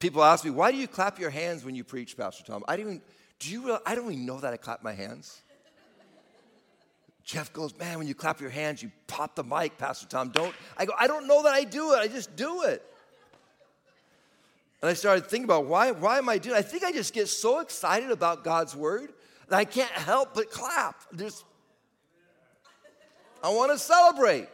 People 0.00 0.24
ask 0.24 0.44
me, 0.44 0.50
why 0.50 0.72
do 0.72 0.76
you 0.76 0.88
clap 0.88 1.18
your 1.18 1.30
hands 1.30 1.64
when 1.64 1.74
you 1.74 1.84
preach, 1.84 2.16
Pastor 2.16 2.44
Tom? 2.44 2.64
I 2.68 2.76
don't 2.76 2.86
even, 2.86 3.02
do 3.38 3.50
you 3.50 3.78
I 3.86 3.94
don't 3.94 4.12
even 4.12 4.26
know 4.26 4.40
that 4.40 4.52
I 4.52 4.56
clap 4.56 4.82
my 4.82 4.92
hands. 4.92 5.42
Jeff 7.26 7.52
goes, 7.52 7.76
Man, 7.76 7.98
when 7.98 8.06
you 8.06 8.14
clap 8.14 8.40
your 8.40 8.50
hands, 8.50 8.80
you 8.82 8.92
pop 9.08 9.34
the 9.34 9.42
mic, 9.42 9.76
Pastor 9.76 10.06
Tom. 10.06 10.30
Don't. 10.30 10.54
I 10.78 10.86
go, 10.86 10.92
I 10.98 11.08
don't 11.08 11.26
know 11.26 11.42
that 11.42 11.52
I 11.52 11.64
do 11.64 11.92
it. 11.92 11.96
I 11.98 12.06
just 12.06 12.36
do 12.36 12.62
it. 12.62 12.82
And 14.80 14.88
I 14.88 14.94
started 14.94 15.26
thinking 15.26 15.44
about 15.44 15.66
why, 15.66 15.90
why 15.90 16.18
am 16.18 16.28
I 16.28 16.38
doing 16.38 16.54
it? 16.54 16.58
I 16.60 16.62
think 16.62 16.84
I 16.84 16.92
just 16.92 17.12
get 17.12 17.26
so 17.26 17.58
excited 17.58 18.12
about 18.12 18.44
God's 18.44 18.76
word 18.76 19.12
that 19.48 19.56
I 19.56 19.64
can't 19.64 19.90
help 19.90 20.34
but 20.34 20.52
clap. 20.52 21.02
Just, 21.16 21.44
I 23.42 23.48
want 23.48 23.72
to 23.72 23.78
celebrate. 23.78 24.48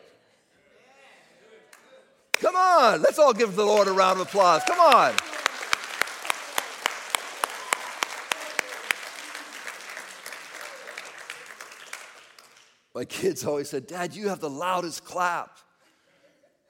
Come 2.34 2.56
on, 2.56 3.02
let's 3.02 3.18
all 3.18 3.34
give 3.34 3.54
the 3.54 3.64
Lord 3.64 3.86
a 3.86 3.92
round 3.92 4.18
of 4.18 4.26
applause. 4.26 4.62
Come 4.66 4.80
on. 4.80 5.12
My 12.94 13.04
kids 13.04 13.44
always 13.46 13.68
said, 13.68 13.86
Dad, 13.86 14.14
you 14.14 14.28
have 14.28 14.40
the 14.40 14.50
loudest 14.50 15.04
clap. 15.04 15.58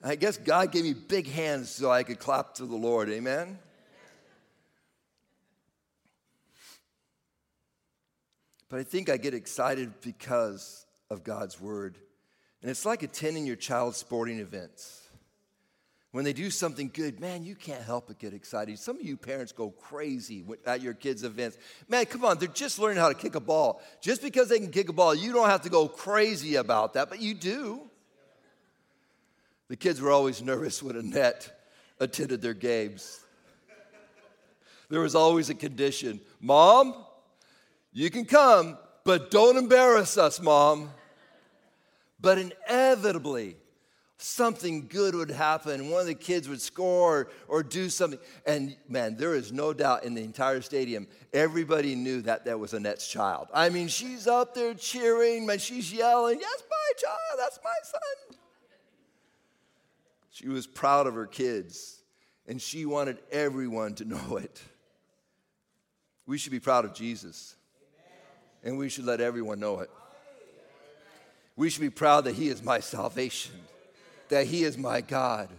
I 0.02 0.16
guess 0.16 0.36
God 0.36 0.72
gave 0.72 0.84
me 0.84 0.94
big 0.94 1.28
hands 1.28 1.70
so 1.70 1.90
I 1.90 2.02
could 2.02 2.18
clap 2.18 2.54
to 2.54 2.66
the 2.66 2.74
Lord. 2.74 3.08
Amen? 3.08 3.58
But 8.68 8.80
I 8.80 8.84
think 8.84 9.10
I 9.10 9.16
get 9.18 9.34
excited 9.34 10.00
because 10.00 10.86
of 11.10 11.22
God's 11.22 11.60
word. 11.60 11.98
And 12.62 12.70
it's 12.70 12.86
like 12.86 13.02
attending 13.02 13.46
your 13.46 13.56
child's 13.56 13.98
sporting 13.98 14.38
events. 14.38 15.01
When 16.12 16.26
they 16.26 16.34
do 16.34 16.50
something 16.50 16.90
good, 16.92 17.20
man, 17.20 17.42
you 17.42 17.54
can't 17.54 17.82
help 17.82 18.08
but 18.08 18.18
get 18.18 18.34
excited. 18.34 18.78
Some 18.78 18.96
of 19.00 19.02
you 19.02 19.16
parents 19.16 19.50
go 19.50 19.70
crazy 19.70 20.44
at 20.66 20.82
your 20.82 20.92
kids' 20.92 21.24
events. 21.24 21.56
Man, 21.88 22.04
come 22.04 22.22
on, 22.26 22.38
they're 22.38 22.48
just 22.48 22.78
learning 22.78 22.98
how 22.98 23.08
to 23.08 23.14
kick 23.14 23.34
a 23.34 23.40
ball. 23.40 23.80
Just 24.02 24.22
because 24.22 24.50
they 24.50 24.58
can 24.58 24.70
kick 24.70 24.90
a 24.90 24.92
ball, 24.92 25.14
you 25.14 25.32
don't 25.32 25.48
have 25.48 25.62
to 25.62 25.70
go 25.70 25.88
crazy 25.88 26.56
about 26.56 26.92
that, 26.94 27.08
but 27.08 27.20
you 27.20 27.32
do. 27.32 27.80
The 29.68 29.76
kids 29.76 30.02
were 30.02 30.10
always 30.10 30.42
nervous 30.42 30.82
when 30.82 30.96
Annette 30.96 31.50
attended 31.98 32.42
their 32.42 32.52
games. 32.52 33.20
There 34.90 35.00
was 35.00 35.14
always 35.14 35.48
a 35.48 35.54
condition 35.54 36.20
Mom, 36.42 36.94
you 37.94 38.10
can 38.10 38.26
come, 38.26 38.76
but 39.04 39.30
don't 39.30 39.56
embarrass 39.56 40.18
us, 40.18 40.42
Mom. 40.42 40.90
But 42.20 42.36
inevitably, 42.38 43.56
something 44.22 44.86
good 44.86 45.14
would 45.14 45.30
happen. 45.30 45.90
One 45.90 46.00
of 46.00 46.06
the 46.06 46.14
kids 46.14 46.48
would 46.48 46.60
score 46.60 47.28
or, 47.48 47.62
do 47.62 47.88
something. 47.88 48.18
And 48.46 48.76
man, 48.88 49.16
there 49.16 49.34
is 49.34 49.52
no 49.52 49.72
doubt 49.72 50.04
in 50.04 50.14
the 50.14 50.22
entire 50.22 50.60
stadium, 50.60 51.06
everybody 51.32 51.94
knew 51.94 52.22
that 52.22 52.44
that 52.44 52.58
was 52.58 52.72
Annette's 52.72 53.08
child. 53.08 53.48
I 53.52 53.68
mean, 53.68 53.88
she's 53.88 54.26
up 54.26 54.54
there 54.54 54.74
cheering, 54.74 55.46
man, 55.46 55.58
she's 55.58 55.92
yelling, 55.92 56.38
That's 56.38 56.64
my 56.70 56.92
child, 56.98 57.38
that's 57.38 57.58
my 57.64 57.70
son. 57.84 58.38
She 60.30 60.48
was 60.48 60.66
proud 60.66 61.06
of 61.06 61.14
her 61.14 61.26
kids, 61.26 62.02
and 62.46 62.60
she 62.60 62.86
wanted 62.86 63.18
everyone 63.30 63.94
to 63.96 64.04
know 64.04 64.36
it. 64.36 64.62
We 66.26 66.38
should 66.38 66.52
be 66.52 66.60
proud 66.60 66.84
of 66.84 66.94
Jesus, 66.94 67.56
and 68.64 68.78
we 68.78 68.88
should 68.88 69.04
let 69.04 69.20
everyone 69.20 69.60
know 69.60 69.80
it. 69.80 69.90
We 71.54 71.68
should 71.68 71.82
be 71.82 71.90
proud 71.90 72.24
that 72.24 72.34
He 72.34 72.48
is 72.48 72.62
my 72.62 72.80
salvation 72.80 73.54
that 74.32 74.46
He 74.46 74.64
is 74.64 74.78
my 74.78 75.02
God, 75.02 75.50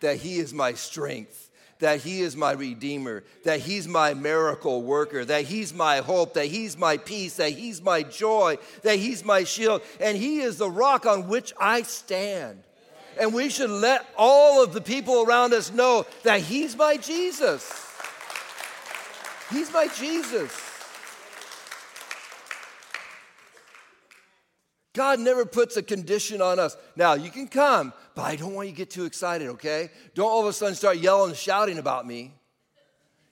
that 0.00 0.16
He 0.16 0.38
is 0.38 0.54
my 0.54 0.72
strength, 0.72 1.50
that 1.80 2.00
He 2.00 2.22
is 2.22 2.34
my 2.34 2.52
Redeemer, 2.52 3.24
that 3.44 3.60
He's 3.60 3.86
my 3.86 4.14
miracle 4.14 4.82
worker, 4.82 5.22
that 5.26 5.44
He's 5.44 5.74
my 5.74 5.98
hope, 5.98 6.32
that 6.32 6.46
He's 6.46 6.78
my 6.78 6.96
peace, 6.96 7.36
that 7.36 7.50
He's 7.50 7.82
my 7.82 8.02
joy, 8.02 8.56
that 8.84 8.96
He's 8.96 9.22
my 9.22 9.44
shield, 9.44 9.82
and 10.00 10.16
He 10.16 10.38
is 10.38 10.56
the 10.56 10.70
rock 10.70 11.04
on 11.04 11.28
which 11.28 11.52
I 11.60 11.82
stand. 11.82 12.62
And 13.20 13.34
we 13.34 13.50
should 13.50 13.68
let 13.68 14.06
all 14.16 14.64
of 14.64 14.72
the 14.72 14.80
people 14.80 15.22
around 15.22 15.52
us 15.52 15.70
know 15.70 16.06
that 16.22 16.40
He's 16.40 16.74
my 16.74 16.96
Jesus. 16.96 17.70
He's 19.50 19.70
my 19.74 19.88
Jesus. 19.88 20.50
God 24.96 25.20
never 25.20 25.44
puts 25.44 25.76
a 25.76 25.82
condition 25.82 26.40
on 26.40 26.58
us. 26.58 26.74
Now, 26.96 27.12
you 27.12 27.30
can 27.30 27.48
come, 27.48 27.92
but 28.14 28.22
I 28.22 28.34
don't 28.34 28.54
want 28.54 28.68
you 28.68 28.72
to 28.72 28.78
get 28.78 28.88
too 28.88 29.04
excited, 29.04 29.48
okay? 29.48 29.90
Don't 30.14 30.26
all 30.26 30.40
of 30.40 30.46
a 30.46 30.54
sudden 30.54 30.74
start 30.74 30.96
yelling 30.96 31.28
and 31.30 31.38
shouting 31.38 31.76
about 31.76 32.06
me. 32.06 32.32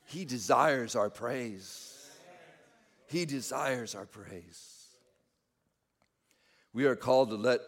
He 0.05 0.27
desires 0.27 0.95
our 0.95 1.09
praise. 1.09 2.07
He 3.07 3.25
desires 3.25 3.95
our 3.95 4.05
praise. 4.05 4.89
We 6.75 6.85
are 6.85 6.97
called 6.97 7.31
to 7.31 7.37
let 7.37 7.61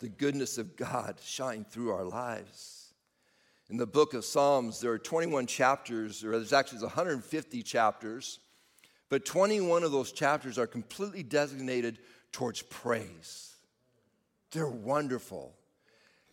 the 0.00 0.10
goodness 0.10 0.58
of 0.58 0.76
God 0.76 1.18
shine 1.24 1.64
through 1.64 1.92
our 1.92 2.04
lives. 2.04 2.92
In 3.70 3.78
the 3.78 3.86
book 3.86 4.12
of 4.12 4.26
Psalms, 4.26 4.78
there 4.78 4.92
are 4.92 4.98
21 4.98 5.46
chapters, 5.46 6.22
or 6.22 6.32
there's 6.32 6.52
actually 6.52 6.82
150 6.82 7.62
chapters, 7.62 8.40
but 9.08 9.24
21 9.24 9.84
of 9.84 9.92
those 9.92 10.12
chapters 10.12 10.58
are 10.58 10.66
completely 10.66 11.22
designated 11.22 11.98
towards 12.38 12.62
praise. 12.62 13.56
They're 14.52 14.68
wonderful. 14.68 15.56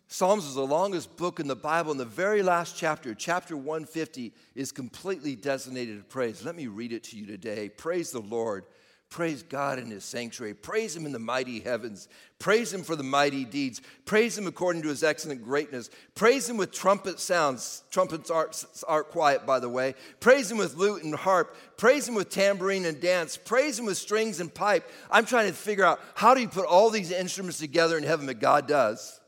Psalms 0.07 0.45
is 0.45 0.53
the 0.53 0.61
longest 0.61 1.17
book 1.17 1.39
in 1.39 1.47
the 1.47 1.55
Bible, 1.55 1.89
and 1.89 1.99
the 1.99 2.05
very 2.05 2.43
last 2.43 2.77
chapter, 2.77 3.15
chapter 3.15 3.57
150, 3.57 4.31
is 4.53 4.71
completely 4.71 5.35
designated 5.35 5.97
to 5.97 6.03
praise. 6.03 6.45
Let 6.45 6.55
me 6.55 6.67
read 6.67 6.93
it 6.93 7.05
to 7.05 7.17
you 7.17 7.25
today. 7.25 7.69
Praise 7.69 8.11
the 8.11 8.19
Lord. 8.19 8.65
Praise 9.09 9.43
God 9.43 9.79
in 9.79 9.89
his 9.91 10.03
sanctuary. 10.03 10.53
Praise 10.53 10.95
him 10.95 11.05
in 11.05 11.13
the 11.13 11.19
mighty 11.19 11.61
heavens. 11.61 12.09
Praise 12.37 12.73
him 12.73 12.83
for 12.83 12.97
the 12.97 13.03
mighty 13.03 13.45
deeds. 13.45 13.81
Praise 14.03 14.37
him 14.37 14.45
according 14.45 14.81
to 14.81 14.89
his 14.89 15.03
excellent 15.03 15.43
greatness. 15.43 15.89
Praise 16.15 16.49
him 16.49 16.57
with 16.57 16.71
trumpet 16.71 17.19
sounds. 17.19 17.83
Trumpets 17.91 18.29
aren't, 18.29 18.65
aren't 18.87 19.07
quiet, 19.07 19.45
by 19.45 19.59
the 19.59 19.69
way. 19.69 19.95
Praise 20.19 20.51
him 20.51 20.57
with 20.57 20.75
lute 20.75 21.03
and 21.03 21.15
harp. 21.15 21.55
Praise 21.77 22.09
him 22.09 22.15
with 22.15 22.29
tambourine 22.29 22.83
and 22.83 22.99
dance. 22.99 23.37
Praise 23.37 23.79
him 23.79 23.85
with 23.85 23.97
strings 23.97 24.41
and 24.41 24.53
pipe. 24.53 24.89
I'm 25.09 25.25
trying 25.25 25.47
to 25.47 25.53
figure 25.53 25.85
out 25.85 26.01
how 26.15 26.33
do 26.33 26.41
you 26.41 26.49
put 26.49 26.65
all 26.65 26.89
these 26.89 27.11
instruments 27.11 27.59
together 27.59 27.97
in 27.97 28.03
heaven, 28.03 28.25
but 28.25 28.39
God 28.39 28.67
does. 28.67 29.21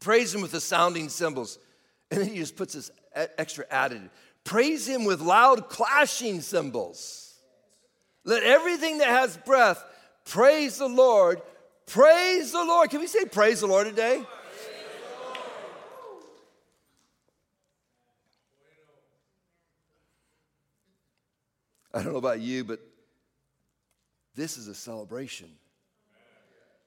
Praise 0.00 0.34
him 0.34 0.42
with 0.42 0.52
the 0.52 0.60
sounding 0.60 1.08
cymbals. 1.08 1.58
And 2.10 2.20
then 2.20 2.28
he 2.28 2.36
just 2.36 2.56
puts 2.56 2.74
this 2.74 2.90
extra 3.14 3.64
added. 3.70 4.10
Praise 4.44 4.86
him 4.86 5.04
with 5.04 5.22
loud 5.22 5.70
clashing 5.70 6.42
cymbals. 6.42 7.21
Let 8.24 8.42
everything 8.42 8.98
that 8.98 9.08
has 9.08 9.36
breath 9.36 9.82
praise 10.24 10.78
the 10.78 10.88
Lord. 10.88 11.42
Praise 11.86 12.52
the 12.52 12.64
Lord. 12.64 12.90
Can 12.90 13.00
we 13.00 13.06
say 13.06 13.24
praise 13.24 13.60
the 13.60 13.66
Lord 13.66 13.86
today? 13.86 14.24
I 21.94 22.02
don't 22.02 22.12
know 22.12 22.18
about 22.18 22.40
you, 22.40 22.64
but 22.64 22.80
this 24.34 24.56
is 24.56 24.68
a 24.68 24.74
celebration. 24.74 25.48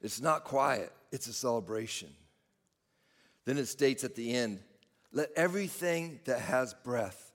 It's 0.02 0.22
not 0.22 0.44
quiet, 0.44 0.92
it's 1.12 1.28
a 1.28 1.34
celebration. 1.34 2.10
Then 3.46 3.58
it 3.58 3.68
states 3.68 4.04
at 4.04 4.16
the 4.16 4.34
end, 4.34 4.60
let 5.14 5.30
everything 5.36 6.20
that 6.26 6.42
has 6.42 6.74
breath 6.74 7.32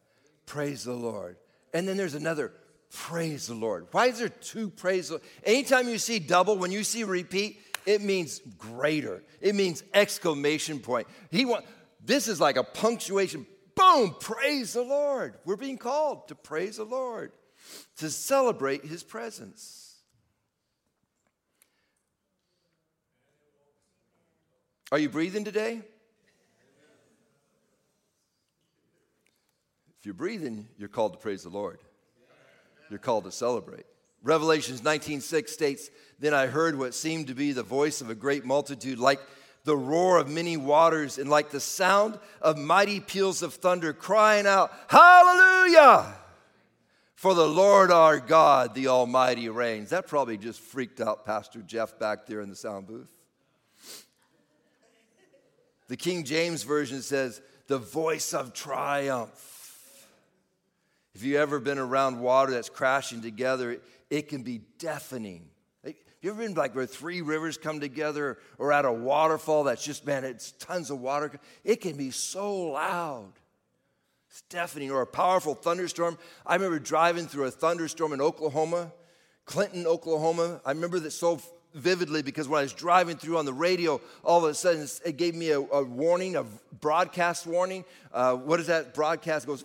praise 0.47 0.85
the 0.85 0.93
Lord. 0.93 1.37
And 1.73 1.87
then 1.87 1.97
there's 1.97 2.15
another, 2.15 2.53
Praise 2.93 3.47
the 3.47 3.55
Lord. 3.55 3.87
Why 3.93 4.07
is 4.07 4.19
there 4.19 4.29
two 4.29 4.69
praise 4.69 5.09
the 5.09 5.15
Lord? 5.15 5.25
Anytime 5.45 5.89
you 5.89 5.99
see 5.99 6.19
double, 6.19 6.59
when 6.59 6.73
you 6.73 6.83
see 6.83 7.05
repeat, 7.05 7.61
it 7.87 8.03
means 8.03 8.41
greater. 8.59 9.23
It 9.41 9.55
means 9.55 9.85
exclamation 9.95 10.81
point. 10.81 11.07
He 11.31 11.45
want 11.45 11.65
this 12.05 12.27
is 12.27 12.41
like 12.41 12.57
a 12.57 12.65
punctuation. 12.65 13.47
Boom, 13.77 14.17
praise 14.19 14.73
the 14.73 14.83
Lord. 14.83 15.35
We're 15.45 15.57
being 15.57 15.79
called 15.79 16.29
to 16.29 16.35
praise 16.35 16.79
the 16.79 16.85
Lord, 16.85 17.33
to 17.99 18.11
celebrate 18.11 18.85
his 18.85 19.03
presence. 19.03 19.95
Are 24.91 24.99
you 24.99 25.09
breathing 25.09 25.45
today? 25.45 25.83
If 30.01 30.07
you're 30.07 30.15
breathing, 30.15 30.67
you're 30.77 30.89
called 30.89 31.13
to 31.13 31.19
praise 31.19 31.45
the 31.45 31.51
Lord 31.51 31.79
you're 32.91 32.99
called 32.99 33.25
to 33.25 33.33
celebrate. 33.33 33.87
Revelations 34.23 34.83
19:6 34.83 35.53
states, 35.53 35.91
"Then 36.19 36.35
I 36.35 36.47
heard 36.47 36.77
what 36.77 36.95
seemed 36.95 37.29
to 37.29 37.35
be 37.35 37.53
the 37.53 37.63
voice 37.63 38.01
of 38.01 38.11
a 38.11 38.15
great 38.15 38.45
multitude 38.45 38.99
like 38.99 39.21
the 39.65 39.77
roar 39.77 40.19
of 40.19 40.29
many 40.29 40.57
waters 40.57 41.19
and 41.19 41.29
like 41.29 41.51
the 41.51 41.61
sound 41.61 42.19
of 42.41 42.59
mighty 42.59 43.01
peals 43.01 43.43
of 43.43 43.55
thunder 43.55 43.93
crying 43.93 44.47
out, 44.47 44.73
Hallelujah! 44.89 46.17
For 47.15 47.35
the 47.35 47.49
Lord 47.49 47.91
our 47.91 48.19
God, 48.19 48.75
the 48.75 48.89
Almighty 48.89 49.49
reigns." 49.49 49.91
That 49.91 50.07
probably 50.07 50.37
just 50.37 50.61
freaked 50.61 51.01
out 51.01 51.25
Pastor 51.25 51.61
Jeff 51.61 51.99
back 51.99 52.27
there 52.27 52.41
in 52.41 52.51
the 52.51 52.57
sound 52.57 52.87
booth. 52.87 53.13
The 55.89 55.97
King 55.97 56.25
James 56.25 56.63
version 56.63 57.03
says, 57.03 57.41
"The 57.67 57.79
voice 57.79 58.33
of 58.33 58.53
triumph." 58.53 59.50
If 61.15 61.25
you've 61.25 61.41
ever 61.41 61.59
been 61.59 61.79
around 61.79 62.21
water 62.21 62.53
that's 62.53 62.69
crashing 62.69 63.23
together, 63.23 63.81
it 64.09 64.29
can 64.29 64.43
be 64.43 64.61
deafening. 64.79 65.51
You 66.23 66.31
ever 66.31 66.43
been 66.43 66.55
like 66.55 66.75
where 66.75 66.85
three 66.85 67.23
rivers 67.23 67.57
come 67.57 67.81
together 67.81 68.39
or 68.59 68.73
at 68.73 68.85
a 68.85 68.93
waterfall 68.93 69.65
that's 69.65 69.83
just, 69.83 70.05
man, 70.05 70.25
it's 70.25 70.53
tons 70.53 70.91
of 70.91 71.01
water? 71.01 71.33
It 71.65 71.81
can 71.81 71.97
be 71.97 72.11
so 72.11 72.73
loud. 72.73 73.33
It's 74.29 74.43
deafening. 74.43 74.91
Or 74.91 75.01
a 75.01 75.07
powerful 75.07 75.55
thunderstorm. 75.55 76.19
I 76.47 76.57
remember 76.57 76.79
driving 76.79 77.27
through 77.27 77.45
a 77.45 77.51
thunderstorm 77.51 78.13
in 78.13 78.21
Oklahoma, 78.21 78.93
Clinton, 79.47 79.87
Oklahoma. 79.87 80.61
I 80.67 80.73
remember 80.73 81.01
that 81.01 81.13
so 81.13 81.41
vividly 81.73 82.21
because 82.21 82.49
when 82.49 82.59
I 82.59 82.63
was 82.65 82.75
driving 82.75 83.17
through 83.17 83.39
on 83.39 83.47
the 83.47 83.55
radio, 83.55 83.99
all 84.23 84.45
of 84.45 84.51
a 84.51 84.53
sudden 84.53 84.87
it 85.07 85.17
gave 85.17 85.35
me 85.35 85.53
a, 85.53 85.61
a 85.61 85.83
warning, 85.83 86.37
a 86.37 86.45
broadcast 86.81 87.47
warning. 87.47 87.85
Uh, 88.13 88.35
what 88.35 88.61
is 88.61 88.67
that 88.67 88.93
broadcast? 88.93 89.45
It 89.45 89.49
goes, 89.49 89.65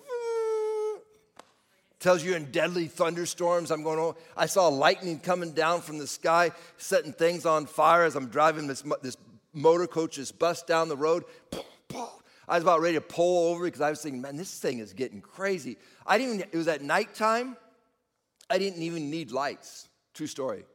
tells 1.99 2.23
you 2.23 2.35
in 2.35 2.51
deadly 2.51 2.87
thunderstorms. 2.87 3.71
I'm 3.71 3.83
going, 3.83 3.99
oh, 3.99 4.15
I 4.35 4.45
saw 4.45 4.67
lightning 4.67 5.19
coming 5.19 5.51
down 5.51 5.81
from 5.81 5.97
the 5.97 6.07
sky, 6.07 6.51
setting 6.77 7.13
things 7.13 7.45
on 7.45 7.65
fire 7.65 8.03
as 8.03 8.15
I'm 8.15 8.27
driving 8.27 8.67
this, 8.67 8.83
this 9.01 9.17
motor 9.53 9.87
coach, 9.87 10.17
this 10.17 10.31
bus 10.31 10.61
down 10.63 10.89
the 10.89 10.97
road. 10.97 11.23
I 12.47 12.55
was 12.55 12.63
about 12.63 12.81
ready 12.81 12.95
to 12.95 13.01
pull 13.01 13.51
over 13.51 13.65
because 13.65 13.81
I 13.81 13.89
was 13.89 14.01
thinking, 14.01 14.21
man, 14.21 14.37
this 14.37 14.59
thing 14.59 14.79
is 14.79 14.93
getting 14.93 15.21
crazy. 15.21 15.77
I 16.05 16.17
didn't 16.17 16.35
even, 16.35 16.49
it 16.51 16.57
was 16.57 16.67
at 16.67 16.81
nighttime. 16.81 17.57
I 18.49 18.59
didn't 18.59 18.83
even 18.83 19.09
need 19.09 19.31
lights. 19.31 19.89
True 20.13 20.27
story. 20.27 20.65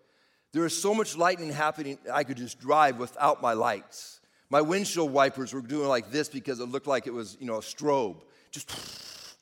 There 0.52 0.62
was 0.62 0.80
so 0.80 0.94
much 0.94 1.16
lightning 1.16 1.52
happening, 1.52 1.98
I 2.12 2.24
could 2.24 2.36
just 2.36 2.58
drive 2.58 2.98
without 2.98 3.40
my 3.40 3.52
lights. 3.52 4.20
My 4.48 4.60
windshield 4.60 5.12
wipers 5.12 5.52
were 5.52 5.60
doing 5.60 5.88
like 5.88 6.10
this 6.10 6.28
because 6.28 6.58
it 6.58 6.64
looked 6.64 6.88
like 6.88 7.06
it 7.06 7.14
was, 7.14 7.36
you 7.38 7.46
know, 7.46 7.56
a 7.56 7.60
strobe, 7.60 8.16
just 8.50 8.68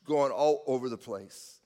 going 0.05 0.31
all 0.31 0.63
over 0.67 0.87
the 0.87 0.97
place. 0.97 1.58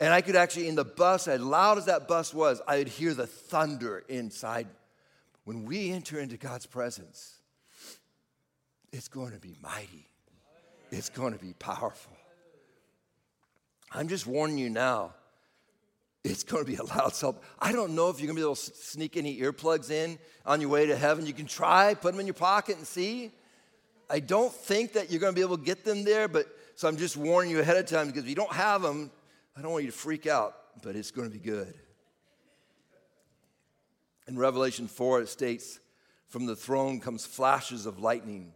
And 0.00 0.12
I 0.12 0.20
could 0.20 0.36
actually, 0.36 0.68
in 0.68 0.74
the 0.74 0.84
bus, 0.84 1.28
as 1.28 1.40
loud 1.40 1.78
as 1.78 1.86
that 1.86 2.08
bus 2.08 2.34
was, 2.34 2.60
I 2.66 2.78
would 2.78 2.88
hear 2.88 3.14
the 3.14 3.26
thunder 3.26 4.04
inside. 4.08 4.66
When 5.44 5.64
we 5.64 5.90
enter 5.92 6.18
into 6.18 6.36
God's 6.36 6.66
presence, 6.66 7.38
it's 8.92 9.08
going 9.08 9.32
to 9.32 9.38
be 9.38 9.54
mighty, 9.62 10.08
it's 10.90 11.08
going 11.08 11.32
to 11.32 11.38
be 11.38 11.52
powerful. 11.54 12.16
I'm 13.92 14.08
just 14.08 14.26
warning 14.26 14.58
you 14.58 14.70
now. 14.70 15.14
It's 16.24 16.42
going 16.42 16.64
to 16.64 16.70
be 16.70 16.76
a 16.76 16.82
loud 16.82 17.14
cell. 17.14 17.40
I 17.60 17.70
don't 17.70 17.94
know 17.94 18.08
if 18.08 18.18
you're 18.18 18.26
going 18.26 18.36
to 18.36 18.40
be 18.40 18.46
able 18.46 18.56
to 18.56 18.74
sneak 18.74 19.16
any 19.18 19.38
earplugs 19.40 19.90
in 19.90 20.18
on 20.46 20.60
your 20.60 20.70
way 20.70 20.86
to 20.86 20.96
heaven. 20.96 21.26
You 21.26 21.34
can 21.34 21.46
try, 21.46 21.92
put 21.92 22.12
them 22.12 22.20
in 22.20 22.26
your 22.26 22.34
pocket 22.34 22.78
and 22.78 22.86
see. 22.86 23.30
I 24.08 24.20
don't 24.20 24.52
think 24.52 24.94
that 24.94 25.10
you're 25.10 25.20
going 25.20 25.34
to 25.34 25.38
be 25.38 25.44
able 25.44 25.58
to 25.58 25.64
get 25.64 25.84
them 25.84 26.02
there, 26.02 26.26
but 26.26 26.46
so 26.76 26.88
I'm 26.88 26.96
just 26.96 27.16
warning 27.16 27.50
you 27.50 27.60
ahead 27.60 27.76
of 27.76 27.86
time 27.86 28.06
because 28.06 28.22
if 28.22 28.28
you 28.28 28.34
don't 28.34 28.52
have 28.52 28.80
them, 28.82 29.10
I 29.56 29.62
don't 29.62 29.72
want 29.72 29.84
you 29.84 29.90
to 29.90 29.96
freak 29.96 30.26
out, 30.26 30.56
but 30.82 30.96
it's 30.96 31.10
going 31.10 31.28
to 31.28 31.32
be 31.32 31.42
good. 31.42 31.74
In 34.26 34.38
Revelation 34.38 34.88
4, 34.88 35.22
it 35.22 35.28
states, 35.28 35.78
From 36.28 36.46
the 36.46 36.56
throne 36.56 37.00
comes 37.00 37.26
flashes 37.26 37.86
of 37.86 38.00
lightning 38.00 38.52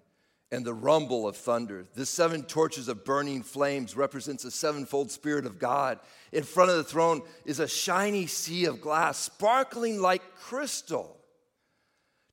and 0.50 0.64
the 0.64 0.74
rumble 0.74 1.28
of 1.28 1.36
thunder. 1.36 1.84
The 1.94 2.06
seven 2.06 2.42
torches 2.42 2.88
of 2.88 3.04
burning 3.04 3.42
flames 3.42 3.94
represents 3.96 4.44
a 4.44 4.50
sevenfold 4.50 5.10
spirit 5.10 5.44
of 5.44 5.58
God. 5.58 5.98
In 6.32 6.42
front 6.42 6.70
of 6.70 6.76
the 6.76 6.84
throne 6.84 7.22
is 7.44 7.60
a 7.60 7.68
shiny 7.68 8.26
sea 8.26 8.64
of 8.64 8.80
glass, 8.80 9.18
sparkling 9.18 10.00
like 10.00 10.22
crystal. 10.36 11.16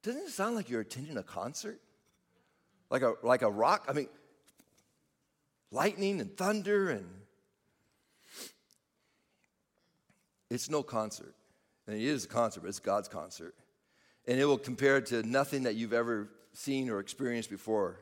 Doesn't 0.02 0.22
it 0.22 0.30
sound 0.30 0.56
like 0.56 0.70
you're 0.70 0.82
attending 0.82 1.18
a 1.18 1.24
concert? 1.24 1.80
Like 2.90 3.02
a, 3.02 3.16
like 3.22 3.42
a 3.42 3.50
rock? 3.50 3.86
I 3.90 3.94
mean, 3.94 4.08
lightning 5.72 6.22
and 6.22 6.36
thunder 6.38 6.90
and 6.90 7.06
It's 10.56 10.70
no 10.70 10.82
concert. 10.82 11.36
And 11.86 11.96
it 11.96 12.02
is 12.02 12.24
a 12.26 12.28
concert, 12.30 12.62
but 12.62 12.70
it's 12.70 12.80
God's 12.80 13.10
concert. 13.10 13.54
And 14.26 14.40
it 14.40 14.46
will 14.46 14.58
compare 14.58 15.02
to 15.02 15.22
nothing 15.22 15.64
that 15.64 15.76
you've 15.76 15.94
ever 15.94 16.30
seen 16.54 16.90
or 16.90 17.00
experienced 17.00 17.50
before 17.50 18.00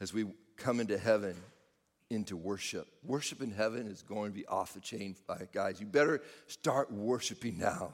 as 0.00 0.12
we 0.12 0.26
come 0.56 0.80
into 0.80 0.96
heaven 0.96 1.36
into 2.08 2.36
worship. 2.36 2.88
Worship 3.04 3.42
in 3.42 3.50
heaven 3.50 3.86
is 3.86 4.02
going 4.02 4.32
to 4.32 4.34
be 4.34 4.46
off 4.46 4.74
the 4.74 4.80
chain, 4.80 5.14
guys. 5.52 5.80
You 5.80 5.86
better 5.86 6.22
start 6.46 6.90
worshiping 6.90 7.58
now. 7.58 7.92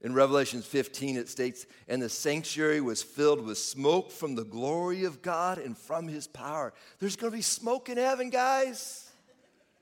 In 0.00 0.14
Revelation 0.14 0.62
15, 0.62 1.18
it 1.18 1.28
states, 1.28 1.66
And 1.86 2.00
the 2.00 2.08
sanctuary 2.08 2.80
was 2.80 3.02
filled 3.02 3.44
with 3.44 3.58
smoke 3.58 4.10
from 4.10 4.34
the 4.34 4.44
glory 4.44 5.04
of 5.04 5.20
God 5.20 5.58
and 5.58 5.76
from 5.76 6.08
his 6.08 6.26
power. 6.26 6.72
There's 6.98 7.16
going 7.16 7.30
to 7.30 7.36
be 7.36 7.42
smoke 7.42 7.90
in 7.90 7.98
heaven, 7.98 8.30
guys. 8.30 9.10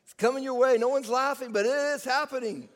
It's 0.05 0.15
coming 0.15 0.43
your 0.43 0.55
way. 0.55 0.77
No 0.79 0.89
one's 0.89 1.09
laughing, 1.09 1.53
but 1.53 1.65
it 1.65 1.69
is 1.69 2.05
happening. 2.05 2.69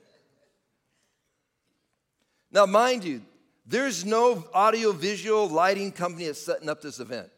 Now, 2.52 2.66
mind 2.66 3.02
you, 3.02 3.22
there's 3.66 4.04
no 4.04 4.44
audio-visual 4.52 5.48
lighting 5.48 5.90
company 5.90 6.26
that's 6.26 6.40
setting 6.40 6.68
up 6.68 6.82
this 6.82 7.00
event. 7.00 7.30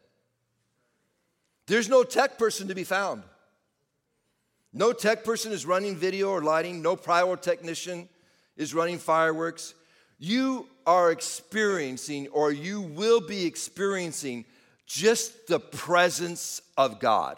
There's 1.67 1.87
no 1.87 2.03
tech 2.03 2.37
person 2.37 2.67
to 2.67 2.75
be 2.75 2.83
found. 2.83 3.23
No 4.73 4.91
tech 4.91 5.23
person 5.23 5.53
is 5.53 5.65
running 5.65 5.95
video 5.95 6.29
or 6.29 6.41
lighting. 6.41 6.81
No 6.81 6.97
pyrotechnician 6.97 8.09
is 8.57 8.73
running 8.73 8.97
fireworks. 8.97 9.73
You 10.19 10.67
are 10.85 11.11
experiencing, 11.11 12.27
or 12.27 12.51
you 12.51 12.81
will 12.81 13.21
be 13.21 13.45
experiencing, 13.45 14.45
just 14.85 15.47
the 15.47 15.59
presence 15.59 16.61
of 16.77 16.99
God. 16.99 17.37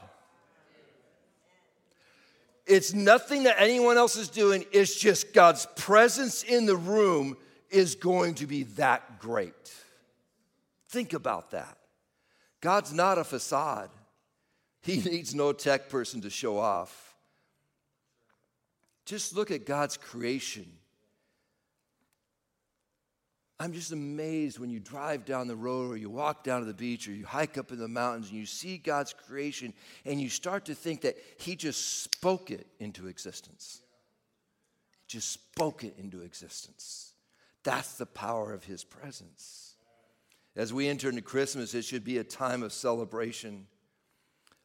It's 2.65 2.93
nothing 2.93 3.43
that 3.43 3.55
anyone 3.59 3.97
else 3.97 4.17
is 4.17 4.27
doing, 4.27 4.65
it's 4.73 4.95
just 4.95 5.33
God's 5.33 5.67
presence 5.77 6.43
in 6.43 6.65
the 6.65 6.75
room 6.75 7.37
is 7.69 7.95
going 7.95 8.35
to 8.35 8.47
be 8.47 8.63
that 8.63 9.19
great. 9.19 9.73
Think 10.89 11.13
about 11.13 11.51
that. 11.51 11.77
God's 12.61 12.93
not 12.93 13.17
a 13.17 13.23
facade, 13.23 13.89
He 14.81 14.97
needs 15.09 15.35
no 15.35 15.53
tech 15.53 15.89
person 15.89 16.21
to 16.21 16.29
show 16.29 16.57
off. 16.57 17.15
Just 19.05 19.35
look 19.35 19.51
at 19.51 19.65
God's 19.65 19.95
creation. 19.95 20.65
I'm 23.59 23.73
just 23.73 23.91
amazed 23.91 24.59
when 24.59 24.69
you 24.69 24.79
drive 24.79 25.25
down 25.25 25.47
the 25.47 25.55
road 25.55 25.91
or 25.91 25.97
you 25.97 26.11
walk 26.11 26.43
down 26.43 26.59
to 26.59 26.65
the 26.67 26.75
beach 26.75 27.07
or 27.07 27.11
you 27.11 27.25
hike 27.25 27.57
up 27.57 27.71
in 27.71 27.79
the 27.79 27.87
mountains 27.87 28.29
and 28.29 28.37
you 28.37 28.45
see 28.45 28.77
God's 28.77 29.13
creation 29.13 29.73
and 30.05 30.21
you 30.21 30.29
start 30.29 30.65
to 30.65 30.75
think 30.75 31.01
that 31.01 31.17
He 31.37 31.55
just 31.55 32.03
spoke 32.03 32.51
it 32.51 32.67
into 32.79 33.07
existence. 33.07 33.81
Just 35.07 35.31
spoke 35.31 35.83
it 35.83 35.95
into 35.97 36.21
existence. 36.21 37.13
That's 37.63 37.95
the 37.95 38.05
power 38.05 38.53
of 38.53 38.63
His 38.63 38.83
presence. 38.83 39.75
As 40.55 40.73
we 40.73 40.87
enter 40.87 41.09
into 41.09 41.21
Christmas, 41.21 41.73
it 41.73 41.83
should 41.83 42.03
be 42.03 42.17
a 42.17 42.23
time 42.23 42.63
of 42.63 42.73
celebration. 42.73 43.67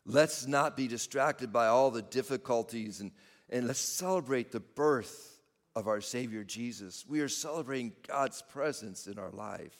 Let's 0.06 0.46
not 0.46 0.76
be 0.76 0.88
distracted 0.88 1.52
by 1.52 1.66
all 1.66 1.90
the 1.90 2.02
difficulties 2.02 3.00
and, 3.00 3.12
and 3.50 3.66
let's 3.66 3.78
celebrate 3.78 4.50
the 4.52 4.60
birth 4.60 5.38
of 5.76 5.88
our 5.88 6.00
Savior 6.00 6.44
Jesus. 6.44 7.04
We 7.06 7.20
are 7.20 7.28
celebrating 7.28 7.92
God's 8.08 8.42
presence 8.42 9.06
in 9.06 9.18
our 9.18 9.30
life. 9.30 9.76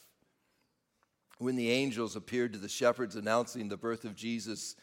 When 1.38 1.56
the 1.56 1.70
angels 1.70 2.14
appeared 2.14 2.52
to 2.52 2.58
the 2.58 2.68
shepherds 2.68 3.16
announcing 3.16 3.68
the 3.68 3.76
birth 3.76 4.04
of 4.04 4.14
Jesus, 4.14 4.76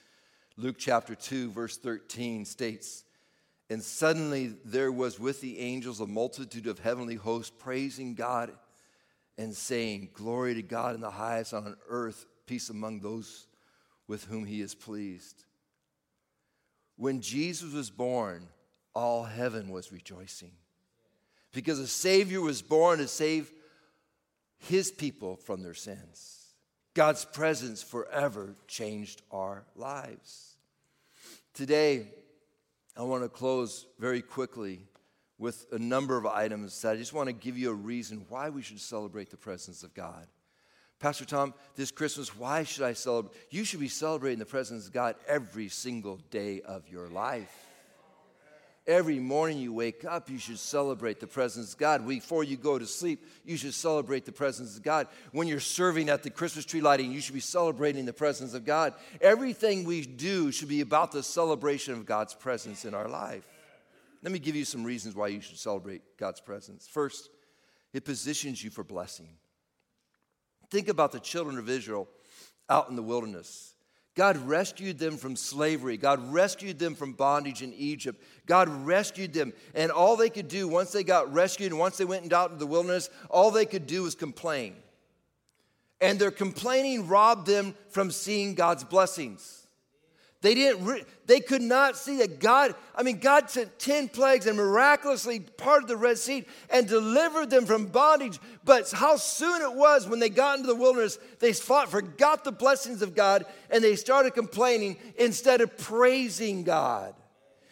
Luke 0.57 0.75
chapter 0.77 1.15
2, 1.15 1.51
verse 1.51 1.77
13 1.77 2.43
states, 2.43 3.05
and 3.69 3.83
suddenly 3.83 4.55
there 4.65 4.91
was 4.91 5.19
with 5.19 5.41
the 5.41 5.59
angels 5.59 5.99
a 5.99 6.07
multitude 6.07 6.67
of 6.67 6.79
heavenly 6.79 7.15
hosts 7.15 7.53
praising 7.57 8.15
God 8.15 8.51
and 9.37 9.55
saying, 9.55 10.09
Glory 10.13 10.55
to 10.55 10.63
God 10.63 10.95
in 10.95 11.01
the 11.01 11.11
highest 11.11 11.53
on 11.53 11.77
earth, 11.87 12.25
peace 12.45 12.69
among 12.69 12.99
those 12.99 13.47
with 14.07 14.25
whom 14.25 14.45
he 14.45 14.61
is 14.61 14.73
pleased. 14.73 15.43
When 16.97 17.21
Jesus 17.21 17.71
was 17.71 17.91
born, 17.91 18.47
all 18.95 19.23
heaven 19.23 19.69
was 19.69 19.91
rejoicing 19.91 20.51
because 21.53 21.79
a 21.79 21.87
Savior 21.87 22.41
was 22.41 22.61
born 22.61 22.99
to 22.99 23.07
save 23.07 23.51
his 24.57 24.91
people 24.91 25.37
from 25.37 25.61
their 25.61 25.73
sins. 25.73 26.35
God's 26.95 27.23
presence 27.23 27.81
forever 27.81 28.55
changed 28.67 29.21
our 29.31 29.63
lives. 29.75 30.55
Today, 31.53 32.07
I 32.97 33.03
want 33.03 33.23
to 33.23 33.29
close 33.29 33.85
very 33.97 34.21
quickly 34.21 34.81
with 35.37 35.67
a 35.71 35.79
number 35.79 36.17
of 36.17 36.25
items 36.25 36.81
that 36.81 36.91
I 36.91 36.95
just 36.97 37.13
want 37.13 37.27
to 37.27 37.33
give 37.33 37.57
you 37.57 37.71
a 37.71 37.73
reason 37.73 38.25
why 38.27 38.49
we 38.49 38.61
should 38.61 38.79
celebrate 38.79 39.29
the 39.29 39.37
presence 39.37 39.83
of 39.83 39.93
God. 39.93 40.27
Pastor 40.99 41.23
Tom, 41.23 41.53
this 41.75 41.91
Christmas, 41.91 42.35
why 42.35 42.63
should 42.63 42.83
I 42.83 42.91
celebrate? 42.91 43.33
You 43.49 43.63
should 43.63 43.79
be 43.79 43.87
celebrating 43.87 44.39
the 44.39 44.45
presence 44.45 44.85
of 44.87 44.91
God 44.91 45.15
every 45.27 45.69
single 45.69 46.17
day 46.29 46.61
of 46.61 46.89
your 46.89 47.07
life. 47.07 47.68
Every 48.89 49.19
morning 49.19 49.59
you 49.59 49.71
wake 49.71 50.03
up, 50.03 50.31
you 50.31 50.39
should 50.39 50.57
celebrate 50.57 51.19
the 51.19 51.27
presence 51.27 51.73
of 51.73 51.77
God. 51.77 52.07
Before 52.07 52.43
you 52.43 52.57
go 52.57 52.79
to 52.79 52.87
sleep, 52.87 53.23
you 53.45 53.55
should 53.55 53.75
celebrate 53.75 54.25
the 54.25 54.31
presence 54.31 54.75
of 54.75 54.81
God. 54.81 55.07
When 55.31 55.47
you're 55.47 55.59
serving 55.59 56.09
at 56.09 56.23
the 56.23 56.31
Christmas 56.31 56.65
tree 56.65 56.81
lighting, 56.81 57.11
you 57.11 57.21
should 57.21 57.35
be 57.35 57.39
celebrating 57.39 58.07
the 58.07 58.13
presence 58.13 58.55
of 58.55 58.65
God. 58.65 58.95
Everything 59.21 59.83
we 59.83 60.01
do 60.01 60.51
should 60.51 60.69
be 60.69 60.81
about 60.81 61.11
the 61.11 61.21
celebration 61.21 61.93
of 61.93 62.07
God's 62.07 62.33
presence 62.33 62.83
in 62.83 62.95
our 62.95 63.07
life. 63.07 63.47
Let 64.23 64.31
me 64.31 64.39
give 64.39 64.55
you 64.55 64.65
some 64.65 64.83
reasons 64.83 65.13
why 65.13 65.27
you 65.27 65.39
should 65.39 65.59
celebrate 65.59 66.17
God's 66.17 66.41
presence. 66.41 66.87
First, 66.87 67.29
it 67.93 68.05
positions 68.05 68.63
you 68.63 68.71
for 68.71 68.83
blessing. 68.83 69.29
Think 70.71 70.87
about 70.87 71.11
the 71.11 71.19
children 71.19 71.59
of 71.59 71.69
Israel 71.69 72.07
out 72.67 72.89
in 72.89 72.95
the 72.95 73.03
wilderness. 73.03 73.75
God 74.19 74.35
rescued 74.35 74.99
them 74.99 75.15
from 75.15 75.37
slavery. 75.37 75.95
God 75.95 76.33
rescued 76.33 76.77
them 76.77 76.93
from 76.93 77.13
bondage 77.13 77.61
in 77.61 77.73
Egypt. 77.73 78.21
God 78.45 78.67
rescued 78.67 79.31
them. 79.31 79.53
And 79.73 79.93
all 79.93 80.17
they 80.17 80.29
could 80.29 80.49
do 80.49 80.67
once 80.67 80.91
they 80.91 81.05
got 81.05 81.33
rescued 81.33 81.71
and 81.71 81.79
once 81.79 81.95
they 81.95 82.03
went 82.03 82.33
out 82.33 82.49
into 82.51 82.59
the 82.59 82.67
wilderness, 82.67 83.09
all 83.29 83.49
they 83.49 83.65
could 83.65 83.87
do 83.87 84.03
was 84.03 84.15
complain. 84.15 84.75
And 86.01 86.19
their 86.19 86.31
complaining 86.31 87.07
robbed 87.07 87.47
them 87.47 87.73
from 87.91 88.11
seeing 88.11 88.55
God's 88.55 88.83
blessings. 88.83 89.58
They 90.41 90.55
didn't 90.55 90.85
re- 90.85 91.03
they 91.25 91.41
could 91.41 91.61
not 91.61 91.97
see 91.97 92.17
that 92.19 92.39
God, 92.39 92.73
I 92.95 93.03
mean, 93.03 93.19
God 93.19 93.49
sent 93.49 93.77
10 93.77 94.07
plagues 94.07 94.45
and 94.45 94.55
miraculously 94.55 95.41
parted 95.41 95.89
the 95.89 95.97
Red 95.97 96.17
Sea 96.17 96.45
and 96.69 96.87
delivered 96.87 97.49
them 97.49 97.65
from 97.65 97.87
bondage. 97.87 98.39
But 98.63 98.89
how 98.89 99.17
soon 99.17 99.61
it 99.61 99.73
was 99.73 100.07
when 100.07 100.19
they 100.19 100.29
got 100.29 100.57
into 100.57 100.67
the 100.67 100.75
wilderness, 100.75 101.19
they 101.39 101.51
fought, 101.51 101.89
forgot 101.89 102.45
the 102.45 102.53
blessings 102.53 103.01
of 103.01 103.15
God 103.15 103.45
and 103.69 103.83
they 103.83 103.97
started 103.97 104.33
complaining 104.33 104.97
instead 105.17 105.59
of 105.59 105.77
praising 105.77 106.63
God. 106.63 107.15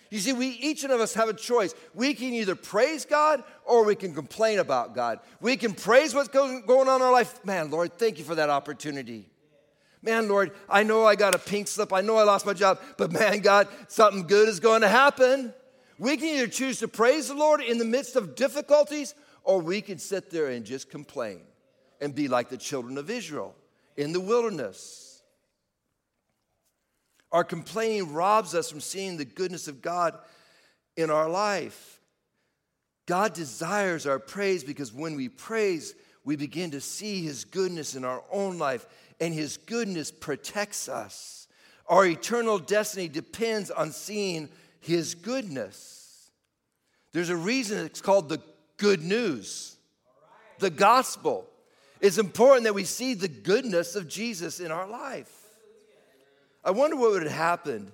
You 0.10 0.20
see, 0.20 0.34
we 0.34 0.48
each 0.48 0.84
of 0.84 0.92
us 0.92 1.14
have 1.14 1.30
a 1.30 1.34
choice. 1.34 1.74
We 1.94 2.14
can 2.14 2.34
either 2.34 2.56
praise 2.56 3.06
God 3.06 3.44
or 3.66 3.86
we 3.86 3.96
can 3.96 4.14
complain 4.14 4.60
about 4.60 4.94
God. 4.94 5.20
We 5.40 5.56
can 5.56 5.74
praise 5.74 6.14
what's 6.14 6.30
going 6.30 6.64
on 6.68 6.82
in 6.82 7.02
our 7.02 7.12
life. 7.12 7.44
Man, 7.46 7.72
Lord, 7.72 7.98
thank 7.98 8.18
you 8.18 8.26
for 8.26 8.36
that 8.36 8.50
opportunity. 8.50 9.30
Man, 10.02 10.28
Lord, 10.28 10.52
I 10.70 10.84
know 10.84 11.06
I 11.06 11.16
got 11.16 11.34
a 11.34 11.40
pink 11.40 11.68
slip. 11.68 11.92
I 11.92 12.02
know 12.02 12.18
I 12.18 12.24
lost 12.24 12.46
my 12.46 12.54
job, 12.54 12.80
but 12.98 13.12
man, 13.12 13.40
God, 13.40 13.68
something 13.88 14.28
good 14.28 14.48
is 14.48 14.60
going 14.60 14.82
to 14.82 14.88
happen. 14.88 15.54
We 15.98 16.18
can 16.18 16.28
either 16.28 16.48
choose 16.48 16.80
to 16.80 16.88
praise 16.88 17.28
the 17.28 17.34
Lord 17.34 17.62
in 17.62 17.78
the 17.78 17.86
midst 17.86 18.16
of 18.16 18.36
difficulties, 18.36 19.16
or 19.44 19.60
we 19.60 19.82
can 19.82 19.98
sit 19.98 20.30
there 20.30 20.48
and 20.48 20.66
just 20.66 20.90
complain 20.90 21.42
and 22.00 22.14
be 22.14 22.28
like 22.28 22.50
the 22.50 22.58
children 22.58 22.98
of 22.98 23.10
Israel 23.10 23.56
in 23.96 24.14
the 24.14 24.20
wilderness. 24.20 25.22
Our 27.32 27.44
complaining 27.44 28.14
robs 28.14 28.54
us 28.54 28.70
from 28.70 28.80
seeing 28.80 29.18
the 29.18 29.26
goodness 29.26 29.68
of 29.68 29.82
God 29.82 30.18
in 30.96 31.10
our 31.10 31.28
life. 31.28 32.00
God 33.06 33.34
desires 33.34 34.06
our 34.06 34.20
praise 34.20 34.64
because 34.64 34.94
when 34.94 35.16
we 35.16 35.30
praise, 35.30 35.96
we 36.24 36.36
begin 36.36 36.72
to 36.72 36.82
see 36.82 37.24
His 37.24 37.46
goodness 37.46 37.96
in 37.96 38.06
our 38.06 38.24
own 38.32 38.58
life 38.60 38.86
and 39.20 39.34
His 39.34 39.58
goodness 39.58 40.12
protects 40.12 40.90
us. 40.90 41.48
Our 41.88 42.06
eternal 42.06 42.60
destiny 42.60 43.08
depends 43.08 43.72
on 43.72 43.92
seeing 43.92 44.50
His 44.80 45.16
goodness. 45.16 46.30
There's 47.14 47.30
a 47.30 47.36
reason 47.36 47.86
it's 47.86 48.02
called 48.02 48.30
the 48.30 48.42
good 48.78 49.02
news, 49.04 49.78
the 50.60 50.70
gospel. 50.70 51.48
It's 52.00 52.18
important 52.18 52.66
that 52.66 52.76
we 52.76 52.84
see 52.84 53.14
the 53.14 53.28
goodness 53.28 53.96
of 53.96 54.08
Jesus 54.08 54.60
in 54.60 54.72
our 54.72 54.88
life. 54.88 55.32
I 56.64 56.72
wonder 56.72 56.96
what 56.96 57.12
would 57.12 57.24
have 57.24 57.32
happened 57.32 57.92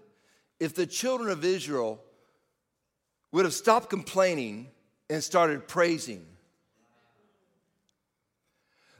if 0.59 0.73
the 0.73 0.85
children 0.85 1.29
of 1.29 1.45
Israel 1.45 2.01
would 3.31 3.45
have 3.45 3.53
stopped 3.53 3.89
complaining 3.89 4.67
and 5.09 5.23
started 5.23 5.67
praising. 5.67 6.25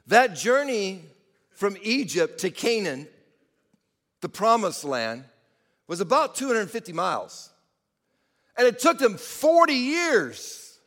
That 0.06 0.36
journey 0.36 1.02
from 1.54 1.76
Egypt 1.82 2.38
to 2.40 2.50
Canaan, 2.50 3.08
the 4.20 4.28
promised 4.28 4.84
land, 4.84 5.24
was 5.86 6.00
about 6.00 6.34
250 6.34 6.92
miles. 6.92 7.50
And 8.56 8.66
it 8.66 8.78
took 8.78 8.98
them 8.98 9.16
40 9.16 9.72
years. 9.72 10.78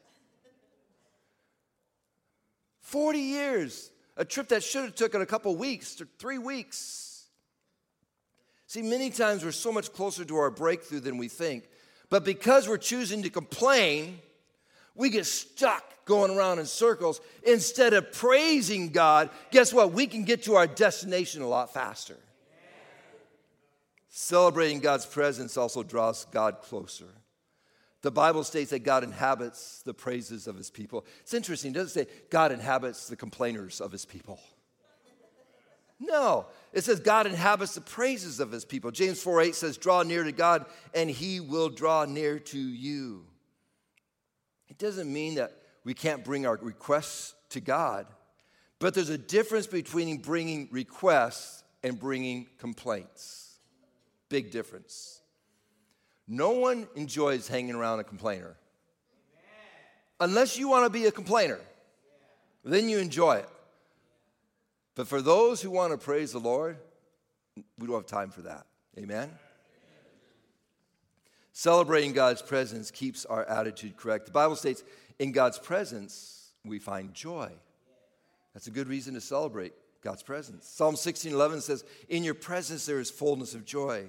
40 2.82 3.20
years. 3.20 3.92
A 4.16 4.26
trip 4.26 4.48
that 4.50 4.64
should 4.64 4.84
have 4.84 4.96
taken 4.96 5.22
a 5.22 5.26
couple 5.26 5.56
weeks 5.56 6.00
or 6.02 6.08
three 6.18 6.38
weeks. 6.38 7.26
See, 8.66 8.82
many 8.82 9.10
times 9.10 9.46
we're 9.46 9.52
so 9.52 9.72
much 9.72 9.94
closer 9.94 10.26
to 10.26 10.38
our 10.38 10.50
breakthrough 10.50 11.00
than 11.00 11.18
we 11.18 11.28
think. 11.28 11.70
But 12.10 12.26
because 12.26 12.68
we're 12.68 12.78
choosing 12.78 13.24
to 13.24 13.30
complain, 13.30 14.20
we 14.98 15.10
get 15.10 15.26
stuck 15.26 15.84
going 16.06 16.36
around 16.36 16.60
in 16.60 16.66
circles 16.66 17.22
instead 17.44 17.94
of 17.94 18.12
praising 18.12 18.90
God. 18.90 19.30
Guess 19.52 19.74
what? 19.74 19.94
We 19.94 20.08
can 20.08 20.24
get 20.24 20.44
to 20.44 20.56
our 20.56 20.68
destination 20.68 21.42
a 21.42 21.48
lot 21.48 21.74
faster. 21.74 22.18
Celebrating 24.10 24.80
God's 24.80 25.06
presence 25.06 25.58
also 25.58 25.84
draws 25.84 26.26
God 26.26 26.62
closer. 26.62 27.06
The 28.02 28.12
Bible 28.12 28.44
states 28.44 28.72
that 28.72 28.80
God 28.80 29.04
inhabits 29.04 29.82
the 29.84 29.94
praises 29.94 30.48
of 30.48 30.56
his 30.56 30.70
people. 30.70 31.06
It's 31.22 31.34
interesting, 31.34 31.72
it 31.72 31.76
doesn't 31.76 32.06
say 32.06 32.12
God 32.30 32.52
inhabits 32.52 33.08
the 33.08 33.16
complainers 33.16 33.82
of 33.82 33.92
his 33.92 34.06
people. 34.06 34.40
No, 36.00 36.46
it 36.74 36.84
says 36.84 37.00
God 37.00 37.26
inhabits 37.26 37.74
the 37.74 37.82
praises 37.82 38.40
of 38.40 38.52
his 38.52 38.66
people. 38.66 38.92
James 38.92 39.22
4 39.22 39.42
8 39.42 39.56
says, 39.56 39.78
Draw 39.78 40.04
near 40.04 40.24
to 40.24 40.32
God, 40.32 40.66
and 40.94 41.10
he 41.10 41.40
will 41.40 41.70
draw 41.70 42.06
near 42.06 42.38
to 42.40 42.60
you. 42.60 43.26
It 44.70 44.78
doesn't 44.78 45.12
mean 45.12 45.36
that 45.36 45.52
we 45.84 45.94
can't 45.94 46.24
bring 46.24 46.46
our 46.46 46.58
requests 46.58 47.34
to 47.50 47.62
God, 47.62 48.08
but 48.80 48.94
there's 48.94 49.10
a 49.10 49.18
difference 49.18 49.68
between 49.68 50.18
bringing 50.18 50.68
requests 50.72 51.64
and 51.84 52.00
bringing 52.00 52.48
complaints. 52.58 53.56
Big 54.30 54.52
difference. 54.52 55.22
No 56.28 56.52
one 56.52 56.88
enjoys 56.96 57.48
hanging 57.48 57.76
around 57.76 58.00
a 58.00 58.04
complainer. 58.04 58.58
Unless 60.20 60.58
you 60.58 60.68
want 60.68 60.86
to 60.86 60.90
be 60.90 61.06
a 61.06 61.12
complainer, 61.12 61.60
then 62.64 62.90
you 62.90 62.98
enjoy 62.98 63.38
it. 63.38 63.50
But 64.96 65.08
for 65.08 65.22
those 65.22 65.62
who 65.62 65.70
want 65.70 65.92
to 65.94 65.98
praise 65.98 66.32
the 66.32 66.40
Lord, 66.40 66.78
we 67.78 67.88
don't 67.88 67.96
have 67.96 68.08
time 68.08 68.32
for 68.32 68.42
that. 68.42 68.66
Amen? 68.98 69.30
Celebrating 71.58 72.14
God's 72.14 72.44
presence 72.44 72.92
keeps 72.92 73.26
our 73.26 73.44
attitude 73.46 73.98
correct. 73.98 74.28
The 74.28 74.32
Bible 74.32 74.56
states, 74.56 74.84
in 75.18 75.32
God's 75.32 75.58
presence, 75.58 76.52
we 76.64 76.78
find 76.78 77.16
joy. 77.16 77.52
That's 78.54 78.68
a 78.68 78.72
good 78.72 78.88
reason 78.88 79.16
to 79.16 79.22
celebrate 79.22 79.74
God's 80.04 80.22
presence. 80.22 80.68
Psalm 80.68 80.96
16 80.96 81.34
11 81.34 81.62
says, 81.62 81.84
In 82.10 82.24
your 82.24 82.36
presence 82.36 82.86
there 82.86 83.00
is 83.00 83.10
fullness 83.10 83.56
of 83.56 83.66
joy. 83.66 84.06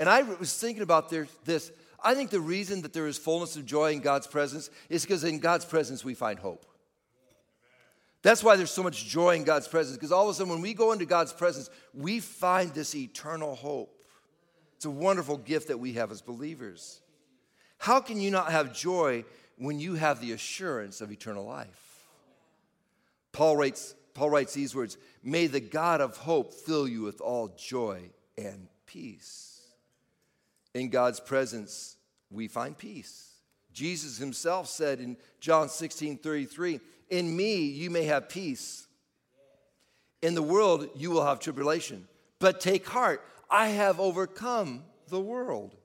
And 0.00 0.08
I 0.08 0.22
was 0.22 0.58
thinking 0.58 0.82
about 0.82 1.08
this. 1.08 1.70
I 2.02 2.16
think 2.16 2.30
the 2.30 2.40
reason 2.40 2.82
that 2.82 2.92
there 2.92 3.06
is 3.06 3.16
fullness 3.16 3.54
of 3.54 3.64
joy 3.64 3.92
in 3.92 4.00
God's 4.00 4.26
presence 4.26 4.68
is 4.88 5.02
because 5.02 5.22
in 5.22 5.38
God's 5.38 5.64
presence 5.64 6.04
we 6.04 6.14
find 6.14 6.40
hope. 6.40 6.66
That's 8.22 8.42
why 8.42 8.56
there's 8.56 8.72
so 8.72 8.82
much 8.82 9.06
joy 9.06 9.36
in 9.36 9.44
God's 9.44 9.68
presence, 9.68 9.96
because 9.96 10.10
all 10.10 10.24
of 10.24 10.30
a 10.30 10.34
sudden, 10.34 10.52
when 10.52 10.60
we 10.60 10.74
go 10.74 10.90
into 10.90 11.06
God's 11.06 11.32
presence, 11.32 11.70
we 11.94 12.18
find 12.18 12.74
this 12.74 12.96
eternal 12.96 13.54
hope. 13.54 14.01
It's 14.82 14.86
a 14.86 14.90
wonderful 14.90 15.36
gift 15.36 15.68
that 15.68 15.78
we 15.78 15.92
have 15.92 16.10
as 16.10 16.22
believers. 16.22 17.00
How 17.78 18.00
can 18.00 18.20
you 18.20 18.32
not 18.32 18.50
have 18.50 18.74
joy 18.74 19.24
when 19.56 19.78
you 19.78 19.94
have 19.94 20.20
the 20.20 20.32
assurance 20.32 21.00
of 21.00 21.12
eternal 21.12 21.44
life? 21.44 22.08
Paul 23.30 23.56
writes, 23.56 23.94
Paul 24.12 24.30
writes 24.30 24.54
these 24.54 24.74
words 24.74 24.98
May 25.22 25.46
the 25.46 25.60
God 25.60 26.00
of 26.00 26.16
hope 26.16 26.52
fill 26.52 26.88
you 26.88 27.02
with 27.02 27.20
all 27.20 27.54
joy 27.56 28.10
and 28.36 28.66
peace. 28.86 29.60
In 30.74 30.88
God's 30.88 31.20
presence, 31.20 31.96
we 32.28 32.48
find 32.48 32.76
peace. 32.76 33.34
Jesus 33.72 34.18
himself 34.18 34.66
said 34.66 34.98
in 34.98 35.16
John 35.38 35.68
16 35.68 36.18
33, 36.18 36.80
In 37.08 37.36
me 37.36 37.66
you 37.66 37.88
may 37.88 38.06
have 38.06 38.28
peace. 38.28 38.88
In 40.22 40.34
the 40.34 40.42
world 40.42 40.88
you 40.96 41.12
will 41.12 41.24
have 41.24 41.38
tribulation. 41.38 42.08
But 42.40 42.60
take 42.60 42.88
heart, 42.88 43.24
I 43.52 43.68
have 43.68 44.00
overcome 44.00 44.82
the 45.08 45.20
world. 45.20 45.76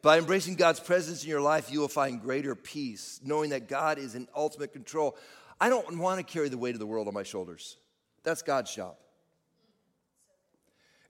By 0.00 0.16
embracing 0.16 0.54
God's 0.54 0.78
presence 0.80 1.24
in 1.24 1.28
your 1.28 1.40
life, 1.40 1.70
you 1.72 1.80
will 1.80 1.88
find 1.88 2.22
greater 2.22 2.54
peace, 2.54 3.20
knowing 3.22 3.50
that 3.50 3.68
God 3.68 3.98
is 3.98 4.14
in 4.14 4.28
ultimate 4.34 4.72
control. 4.72 5.16
I 5.60 5.68
don't 5.68 5.98
want 5.98 6.18
to 6.18 6.32
carry 6.32 6.48
the 6.48 6.56
weight 6.56 6.74
of 6.74 6.78
the 6.78 6.86
world 6.86 7.08
on 7.08 7.14
my 7.14 7.24
shoulders. 7.24 7.76
That's 8.22 8.42
God's 8.42 8.72
job. 8.74 8.94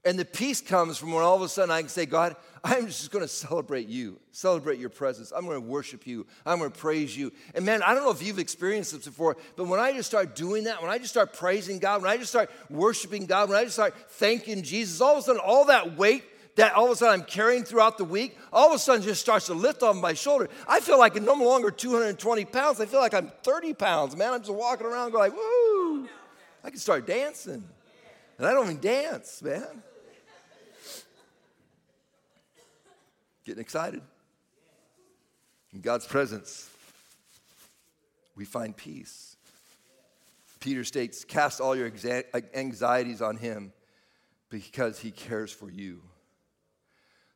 And 0.03 0.17
the 0.17 0.25
peace 0.25 0.59
comes 0.59 0.97
from 0.97 1.11
when 1.11 1.23
all 1.23 1.35
of 1.35 1.43
a 1.43 1.49
sudden 1.49 1.69
I 1.69 1.81
can 1.81 1.89
say, 1.89 2.07
God, 2.07 2.35
I'm 2.63 2.85
just 2.87 3.09
going 3.09 3.23
to 3.23 3.27
celebrate 3.27 3.87
you, 3.87 4.19
celebrate 4.31 4.77
your 4.77 4.89
presence. 4.89 5.31
I'm 5.35 5.45
going 5.45 5.59
to 5.59 5.67
worship 5.67 6.05
you. 6.05 6.27
I'm 6.45 6.59
going 6.59 6.71
to 6.71 6.77
praise 6.77 7.17
you. 7.17 7.31
And 7.55 7.65
man, 7.65 7.81
I 7.81 7.95
don't 7.95 8.03
know 8.03 8.11
if 8.11 8.21
you've 8.21 8.37
experienced 8.37 8.93
this 8.93 9.05
before, 9.05 9.35
but 9.55 9.65
when 9.65 9.79
I 9.79 9.93
just 9.93 10.09
start 10.09 10.35
doing 10.35 10.65
that, 10.65 10.79
when 10.81 10.91
I 10.91 10.99
just 10.99 11.09
start 11.09 11.33
praising 11.33 11.79
God, 11.79 12.03
when 12.03 12.11
I 12.11 12.17
just 12.17 12.29
start 12.29 12.51
worshiping 12.69 13.25
God, 13.25 13.49
when 13.49 13.57
I 13.57 13.63
just 13.63 13.75
start 13.75 13.95
thanking 14.11 14.61
Jesus, 14.61 15.01
all 15.01 15.13
of 15.13 15.19
a 15.19 15.21
sudden 15.23 15.41
all 15.43 15.65
that 15.65 15.97
weight 15.97 16.23
that 16.55 16.73
all 16.73 16.85
of 16.85 16.91
a 16.91 16.95
sudden 16.95 17.21
I'm 17.21 17.25
carrying 17.25 17.63
throughout 17.63 17.97
the 17.97 18.03
week, 18.03 18.37
all 18.51 18.67
of 18.67 18.75
a 18.75 18.79
sudden 18.79 19.01
just 19.01 19.21
starts 19.21 19.47
to 19.47 19.53
lift 19.53 19.83
off 19.83 19.95
my 19.95 20.13
shoulder. 20.13 20.49
I 20.67 20.81
feel 20.81 20.99
like 20.99 21.15
I'm 21.15 21.25
no 21.25 21.33
longer 21.33 21.71
220 21.71 22.45
pounds. 22.45 22.79
I 22.79 22.85
feel 22.85 22.99
like 22.99 23.13
I'm 23.13 23.31
30 23.43 23.73
pounds, 23.73 24.15
man. 24.15 24.33
I'm 24.33 24.41
just 24.41 24.53
walking 24.53 24.85
around 24.85 25.11
going 25.11 25.31
like, 25.31 25.35
woo. 25.35 26.07
I 26.63 26.69
can 26.69 26.77
start 26.77 27.07
dancing. 27.07 27.63
And 28.37 28.47
I 28.47 28.53
don't 28.53 28.65
even 28.65 28.81
dance, 28.81 29.41
man. 29.41 29.81
Getting 33.45 33.61
excited. 33.61 34.01
In 35.73 35.81
God's 35.81 36.05
presence, 36.05 36.69
we 38.35 38.45
find 38.45 38.75
peace. 38.75 39.35
Peter 40.59 40.83
states, 40.83 41.23
Cast 41.23 41.59
all 41.59 41.75
your 41.75 41.91
anxieties 42.53 43.21
on 43.21 43.37
him 43.37 43.73
because 44.49 44.99
he 44.99 45.11
cares 45.11 45.51
for 45.51 45.69
you. 45.69 46.01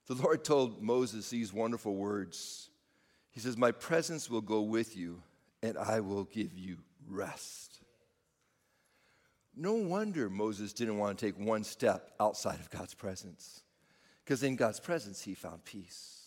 The 0.08 0.16
Lord 0.16 0.44
told 0.44 0.84
Moses 0.84 1.30
these 1.30 1.52
wonderful 1.52 1.96
words. 1.96 2.70
He 3.32 3.40
says, 3.40 3.58
My 3.58 3.72
presence 3.72 4.30
will 4.30 4.42
go 4.42 4.62
with 4.62 4.96
you, 4.96 5.24
and 5.64 5.78
I 5.78 6.02
will 6.02 6.26
give 6.26 6.54
you 6.54 6.78
rest. 7.10 7.80
No 9.56 9.74
wonder 9.74 10.30
Moses 10.30 10.74
didn't 10.74 10.98
want 10.98 11.18
to 11.18 11.26
take 11.26 11.40
one 11.40 11.64
step 11.64 12.12
outside 12.20 12.60
of 12.60 12.70
God's 12.70 12.94
presence 12.94 13.64
Because 14.26 14.42
in 14.42 14.56
God's 14.56 14.80
presence, 14.80 15.22
he 15.22 15.36
found 15.36 15.64
peace. 15.66 16.24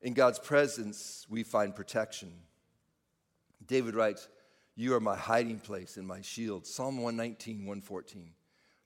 In 0.00 0.14
God's 0.14 0.38
presence, 0.38 1.26
we 1.28 1.42
find 1.42 1.74
protection. 1.74 2.32
David 3.66 3.96
writes, 3.96 4.28
You 4.76 4.94
are 4.94 5.00
my 5.00 5.16
hiding 5.16 5.58
place 5.58 5.96
and 5.96 6.06
my 6.06 6.20
shield. 6.20 6.66
Psalm 6.66 6.98
119, 6.98 7.66
114. 7.66 8.30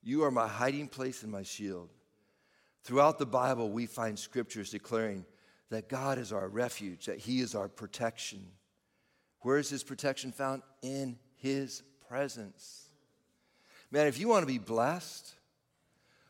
You 0.02 0.24
are 0.24 0.30
my 0.30 0.48
hiding 0.48 0.88
place 0.88 1.22
and 1.22 1.30
my 1.30 1.42
shield. 1.42 1.90
Throughout 2.82 3.18
the 3.18 3.26
Bible, 3.26 3.70
we 3.70 3.84
find 3.84 4.18
scriptures 4.18 4.70
declaring 4.70 5.26
that 5.68 5.88
God 5.90 6.18
is 6.18 6.32
our 6.32 6.48
refuge, 6.48 7.06
that 7.06 7.18
He 7.18 7.40
is 7.40 7.54
our 7.54 7.68
protection. 7.68 8.46
Where 9.40 9.58
is 9.58 9.68
His 9.68 9.84
protection 9.84 10.32
found? 10.32 10.62
In 10.80 11.18
His 11.36 11.82
presence. 12.08 12.88
Man, 13.90 14.06
if 14.06 14.18
you 14.18 14.28
want 14.28 14.42
to 14.42 14.46
be 14.46 14.58
blessed, 14.58 15.34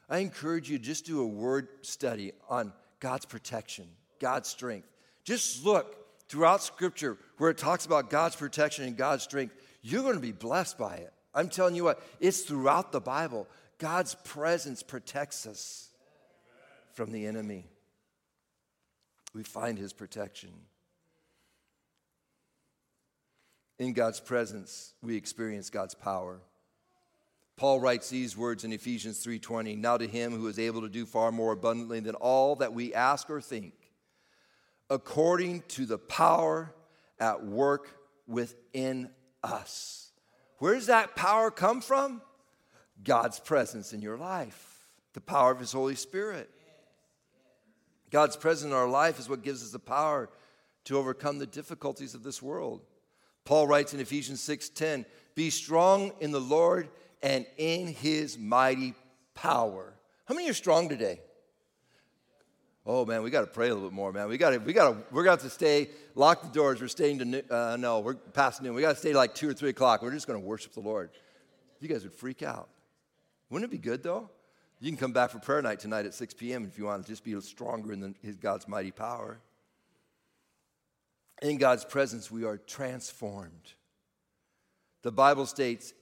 I 0.09 0.19
encourage 0.19 0.71
you 0.71 0.79
to 0.79 0.85
just 0.85 1.07
do 1.07 1.23
a 1.23 1.27
word 1.27 1.69
study 1.83 2.33
on 2.49 2.73
God's 3.01 3.27
protection, 3.27 3.87
God's 4.21 4.49
strength. 4.49 4.89
Just 5.25 5.65
look 5.65 5.97
throughout 6.29 6.63
Scripture 6.63 7.17
where 7.39 7.51
it 7.51 7.59
talks 7.59 7.87
about 7.87 8.11
God's 8.11 8.37
protection 8.37 8.85
and 8.85 8.97
God's 8.97 9.25
strength. 9.25 9.55
You're 9.83 10.03
going 10.03 10.15
to 10.15 10.21
be 10.21 10.33
blessed 10.33 10.79
by 10.79 10.95
it. 10.95 11.13
I'm 11.35 11.49
telling 11.49 11.75
you 11.75 11.85
what, 11.85 12.03
it's 12.21 12.43
throughout 12.43 12.93
the 12.93 13.01
Bible. 13.01 13.49
God's 13.79 14.15
presence 14.15 14.83
protects 14.83 15.47
us 15.47 15.89
from 16.93 17.11
the 17.11 17.27
enemy. 17.27 17.67
We 19.35 19.43
find 19.43 19.77
his 19.77 19.93
protection. 19.93 20.51
In 23.79 23.93
God's 23.93 24.21
presence, 24.21 24.95
we 25.03 25.17
experience 25.17 25.71
God's 25.71 25.95
power. 25.95 26.41
Paul 27.57 27.81
writes 27.81 28.09
these 28.09 28.37
words 28.37 28.65
in 28.65 28.73
Ephesians 28.73 29.23
3:20, 29.23 29.77
"Now 29.77 29.97
to 29.97 30.09
him 30.09 30.33
who 30.33 30.49
is 30.49 30.59
able 30.59 30.81
to 30.81 30.89
do 30.89 31.07
far 31.07 31.31
more 31.31 31.53
abundantly 31.53 32.01
than 32.01 32.17
all 32.17 32.57
that 32.57 32.75
we 32.75 32.93
ask 32.93 33.31
or 33.31 33.41
think, 33.41 33.93
according 34.91 35.63
to 35.63 35.87
the 35.87 35.99
power 35.99 36.75
at 37.19 37.45
work 37.45 38.01
within 38.27 39.15
us." 39.43 40.13
Where 40.59 40.75
does 40.75 40.87
that 40.87 41.15
power 41.15 41.51
come 41.51 41.81
from? 41.81 42.23
God's 43.03 43.39
presence 43.39 43.93
in 43.93 44.03
your 44.03 44.17
life, 44.17 44.89
the 45.13 45.21
power 45.21 45.53
of 45.53 45.61
his 45.61 45.73
Holy 45.73 45.95
Spirit. 45.95 46.51
God's 48.11 48.37
presence 48.37 48.71
in 48.71 48.77
our 48.77 48.89
life 48.89 49.19
is 49.19 49.29
what 49.29 49.43
gives 49.43 49.63
us 49.63 49.71
the 49.71 49.79
power 49.79 50.29
to 50.85 50.99
overcome 50.99 51.39
the 51.39 51.47
difficulties 51.47 52.15
of 52.15 52.23
this 52.23 52.43
world. 52.43 52.85
Paul 53.45 53.67
writes 53.67 53.93
in 53.93 54.01
Ephesians 54.01 54.41
6:10, 54.41 55.07
"Be 55.35 55.51
strong 55.51 56.13
in 56.21 56.31
the 56.31 56.41
Lord 56.41 56.91
and 57.25 57.47
in 57.57 57.87
his 57.87 58.39
mighty 58.39 58.95
power. 59.35 59.95
How 60.27 60.35
many 60.35 60.49
are 60.51 60.55
strong 60.55 60.91
today? 60.91 61.21
Oh 62.87 63.07
man, 63.07 63.23
we 63.23 63.31
got 63.31 63.41
to 63.41 63.47
pray 63.47 63.71
a 63.71 63.75
little 63.75 63.89
bit 63.89 63.95
more, 63.95 64.13
man. 64.13 64.29
We 64.29 64.37
got 64.37 64.51
to, 64.51 64.59
we 64.59 64.75
got 64.75 64.91
to, 64.91 64.99
we're 65.11 65.25
going 65.25 65.39
to 65.39 65.49
stay, 65.49 65.89
lock 66.15 66.43
the 66.43 66.49
doors. 66.49 66.83
We're 66.83 66.89
staying 66.89 67.19
to, 67.21 67.55
uh, 67.55 67.77
no, 67.79 68.01
we're 68.01 68.15
past 68.15 68.61
noon. 68.61 68.75
We 68.75 68.83
got 68.83 68.91
to 68.91 68.99
stay 68.99 69.15
like 69.15 69.35
two 69.35 69.49
or 69.49 69.55
three 69.55 69.71
o'clock. 69.71 70.03
We're 70.03 70.13
just 70.13 70.27
going 70.27 70.39
to 70.39 70.47
worship 70.47 70.75
the 70.75 70.81
Lord. 70.81 71.11
You 71.81 71.89
guys 71.89 72.03
would 72.03 72.13
freak 72.13 72.43
out. 72.43 72.69
Wouldn't 73.49 73.73
it 73.73 73.73
be 73.73 73.79
good 73.79 74.03
though? 74.03 74.29
You 74.79 74.91
can 74.91 74.99
come 74.99 75.13
back 75.13 75.31
for 75.31 75.39
prayer 75.39 75.63
night 75.63 75.81
tonight 75.81 76.05
at 76.05 76.13
6 76.13 76.35
p.m. 76.35 76.67
if 76.67 76.77
you 76.77 76.85
want 76.85 77.03
to 77.05 77.09
just 77.09 77.25
be 77.25 77.41
stronger 77.41 77.95
in 77.95 78.01
the, 78.01 78.15
his, 78.21 78.37
God's 78.37 78.69
mighty 78.69 78.91
power. 78.91 79.39
In 81.41 81.57
God's 81.57 81.87
presence, 81.87 82.31
we 82.31 82.45
are 82.45 82.59
transformed. 82.59 83.73
The 85.03 85.13
Bible 85.13 85.47
states 85.47 85.95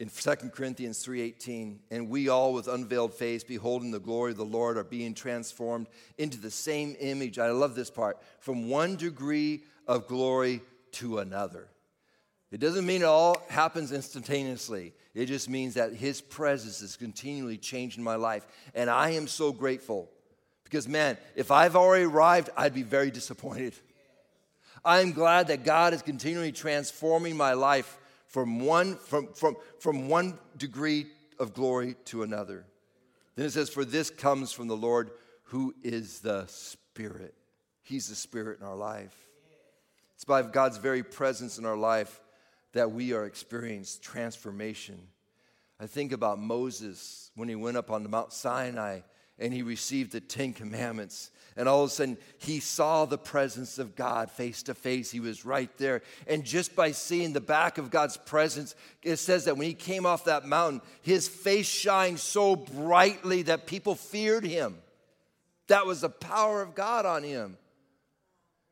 in 0.00 0.08
2 0.08 0.50
Corinthians 0.52 1.04
3:18, 1.04 1.80
and 1.90 2.08
we 2.08 2.28
all 2.28 2.52
with 2.52 2.66
unveiled 2.66 3.14
face 3.14 3.44
beholding 3.44 3.90
the 3.90 4.00
glory 4.00 4.32
of 4.32 4.36
the 4.36 4.44
Lord 4.44 4.76
are 4.76 4.84
being 4.84 5.14
transformed 5.14 5.88
into 6.18 6.38
the 6.38 6.50
same 6.50 6.96
image. 6.98 7.38
I 7.38 7.50
love 7.50 7.74
this 7.74 7.90
part. 7.90 8.18
From 8.40 8.68
one 8.68 8.96
degree 8.96 9.62
of 9.86 10.08
glory 10.08 10.62
to 10.92 11.18
another. 11.18 11.68
It 12.50 12.58
doesn't 12.58 12.86
mean 12.86 13.02
it 13.02 13.06
all 13.06 13.42
happens 13.48 13.90
instantaneously. 13.90 14.94
It 15.12 15.26
just 15.26 15.48
means 15.48 15.74
that 15.74 15.92
his 15.92 16.20
presence 16.20 16.82
is 16.82 16.96
continually 16.96 17.58
changing 17.58 18.04
my 18.04 18.14
life. 18.14 18.46
And 18.74 18.88
I 18.88 19.10
am 19.10 19.26
so 19.26 19.52
grateful 19.52 20.08
because 20.62 20.86
man, 20.88 21.18
if 21.34 21.50
I've 21.50 21.76
already 21.76 22.04
arrived, 22.04 22.50
I'd 22.56 22.74
be 22.74 22.82
very 22.82 23.10
disappointed. 23.10 23.74
I'm 24.84 25.12
glad 25.12 25.48
that 25.48 25.64
God 25.64 25.94
is 25.94 26.02
continually 26.02 26.52
transforming 26.52 27.36
my 27.36 27.54
life 27.54 27.98
from 28.34 28.58
one, 28.58 28.96
from, 28.96 29.28
from, 29.32 29.54
from 29.78 30.08
one 30.08 30.36
degree 30.58 31.06
of 31.38 31.54
glory 31.54 31.94
to 32.06 32.24
another. 32.24 32.64
Then 33.36 33.46
it 33.46 33.50
says, 33.52 33.70
For 33.70 33.84
this 33.84 34.10
comes 34.10 34.50
from 34.50 34.66
the 34.66 34.76
Lord 34.76 35.12
who 35.44 35.72
is 35.84 36.18
the 36.18 36.44
Spirit. 36.48 37.32
He's 37.84 38.08
the 38.08 38.16
Spirit 38.16 38.58
in 38.58 38.66
our 38.66 38.74
life. 38.74 39.14
It's 40.16 40.24
by 40.24 40.42
God's 40.42 40.78
very 40.78 41.04
presence 41.04 41.58
in 41.58 41.64
our 41.64 41.76
life 41.76 42.20
that 42.72 42.90
we 42.90 43.12
are 43.12 43.24
experiencing 43.24 44.02
transformation. 44.02 44.98
I 45.78 45.86
think 45.86 46.10
about 46.10 46.40
Moses 46.40 47.30
when 47.36 47.48
he 47.48 47.54
went 47.54 47.76
up 47.76 47.88
on 47.88 48.02
the 48.02 48.08
Mount 48.08 48.32
Sinai 48.32 49.02
and 49.38 49.52
he 49.52 49.62
received 49.62 50.12
the 50.12 50.20
Ten 50.20 50.52
Commandments. 50.52 51.30
And 51.56 51.68
all 51.68 51.84
of 51.84 51.90
a 51.90 51.92
sudden, 51.92 52.18
he 52.38 52.58
saw 52.58 53.04
the 53.04 53.18
presence 53.18 53.78
of 53.78 53.94
God 53.94 54.30
face 54.30 54.64
to 54.64 54.74
face. 54.74 55.10
He 55.10 55.20
was 55.20 55.44
right 55.44 55.70
there. 55.78 56.02
And 56.26 56.44
just 56.44 56.74
by 56.74 56.90
seeing 56.90 57.32
the 57.32 57.40
back 57.40 57.78
of 57.78 57.90
God's 57.90 58.16
presence, 58.16 58.74
it 59.02 59.16
says 59.16 59.44
that 59.44 59.56
when 59.56 59.68
he 59.68 59.74
came 59.74 60.04
off 60.04 60.24
that 60.24 60.46
mountain, 60.46 60.80
his 61.02 61.28
face 61.28 61.68
shined 61.68 62.18
so 62.18 62.56
brightly 62.56 63.42
that 63.42 63.66
people 63.66 63.94
feared 63.94 64.44
him. 64.44 64.78
That 65.68 65.86
was 65.86 66.00
the 66.00 66.10
power 66.10 66.60
of 66.60 66.74
God 66.74 67.06
on 67.06 67.22
him. 67.22 67.56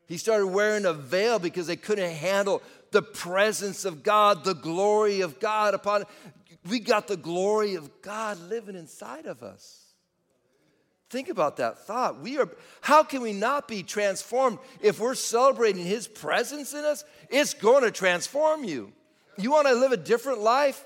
He 0.07 0.17
started 0.17 0.49
wearing 0.49 0.85
a 0.85 0.93
veil 0.93 1.39
because 1.39 1.69
they 1.69 1.77
couldn't 1.77 2.11
handle 2.11 2.63
the 2.91 3.03
presence 3.03 3.85
of 3.85 4.03
God, 4.03 4.45
the 4.45 4.55
glory 4.55 5.21
of 5.21 5.39
God 5.41 5.75
upon. 5.75 6.05
We 6.69 6.81
got 6.81 7.07
the 7.07 7.17
glory 7.17 7.77
of 7.77 8.03
God 8.03 8.39
living 8.41 8.77
inside 8.77 9.27
of 9.27 9.43
us. 9.43 9.82
Think 11.13 11.29
about 11.29 11.59
that 11.59 11.81
thought. 11.81 12.21
We 12.21 12.39
are 12.39 12.49
how 12.81 13.05
can 13.05 13.21
we 13.21 13.35
not 13.35 13.69
be 13.69 13.83
transformed 13.83 14.59
if 14.81 14.99
we're 14.99 15.15
celebrating 15.15 15.85
his 15.85 16.09
presence 16.09 16.73
in 16.73 16.87
us? 16.87 17.05
It's 17.29 17.53
going 17.53 17.85
to 17.85 17.91
transform 17.91 18.65
you. 18.65 18.91
You 19.37 19.51
want 19.51 19.67
to 19.67 19.75
live 19.75 19.93
a 19.93 19.99
different 19.99 20.41
life? 20.41 20.83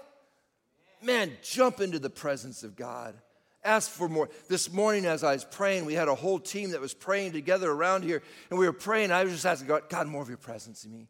Man, 1.01 1.31
jump 1.45 1.81
into 1.81 2.01
the 2.01 2.11
presence 2.11 2.65
of 2.65 2.75
God. 2.75 3.15
Ask 3.63 3.89
for 3.89 4.09
more. 4.09 4.29
This 4.49 4.73
morning, 4.73 5.07
as 5.07 5.23
I 5.23 5.35
was 5.35 5.45
praying, 5.45 5.85
we 5.85 5.95
had 5.95 6.09
a 6.09 6.15
whole 6.17 6.41
team 6.41 6.71
that 6.71 6.81
was 6.81 6.93
praying 6.93 7.31
together 7.31 7.71
around 7.71 8.03
here, 8.03 8.21
and 8.51 8.59
we 8.59 8.67
were 8.67 8.73
praying. 8.73 9.13
I 9.13 9.23
was 9.23 9.33
just 9.33 9.47
asking 9.47 9.69
God, 9.69 9.89
God, 9.89 10.09
more 10.09 10.23
of 10.23 10.29
your 10.29 10.39
presence 10.39 10.85
in 10.85 10.91
me. 10.91 11.07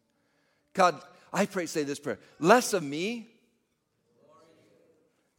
God, 0.73 1.01
I 1.33 1.47
pray, 1.47 1.65
say 1.65 1.81
this 1.81 1.99
prayer 1.99 2.19
less 2.39 2.71
of 2.73 2.83
me, 2.83 3.29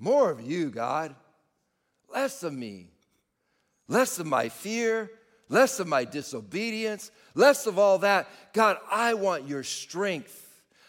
more 0.01 0.33
of 0.33 0.41
you, 0.41 0.69
God. 0.69 1.15
Less 2.13 2.43
of 2.43 2.53
me 2.53 2.91
less 3.89 4.19
of 4.19 4.27
my 4.27 4.49
fear, 4.49 5.11
less 5.49 5.81
of 5.81 5.89
my 5.89 6.05
disobedience, 6.05 7.11
less 7.35 7.67
of 7.67 7.79
all 7.79 7.99
that. 7.99 8.29
God, 8.53 8.77
I 8.91 9.15
want 9.15 9.49
your 9.49 9.63
strength. 9.63 10.45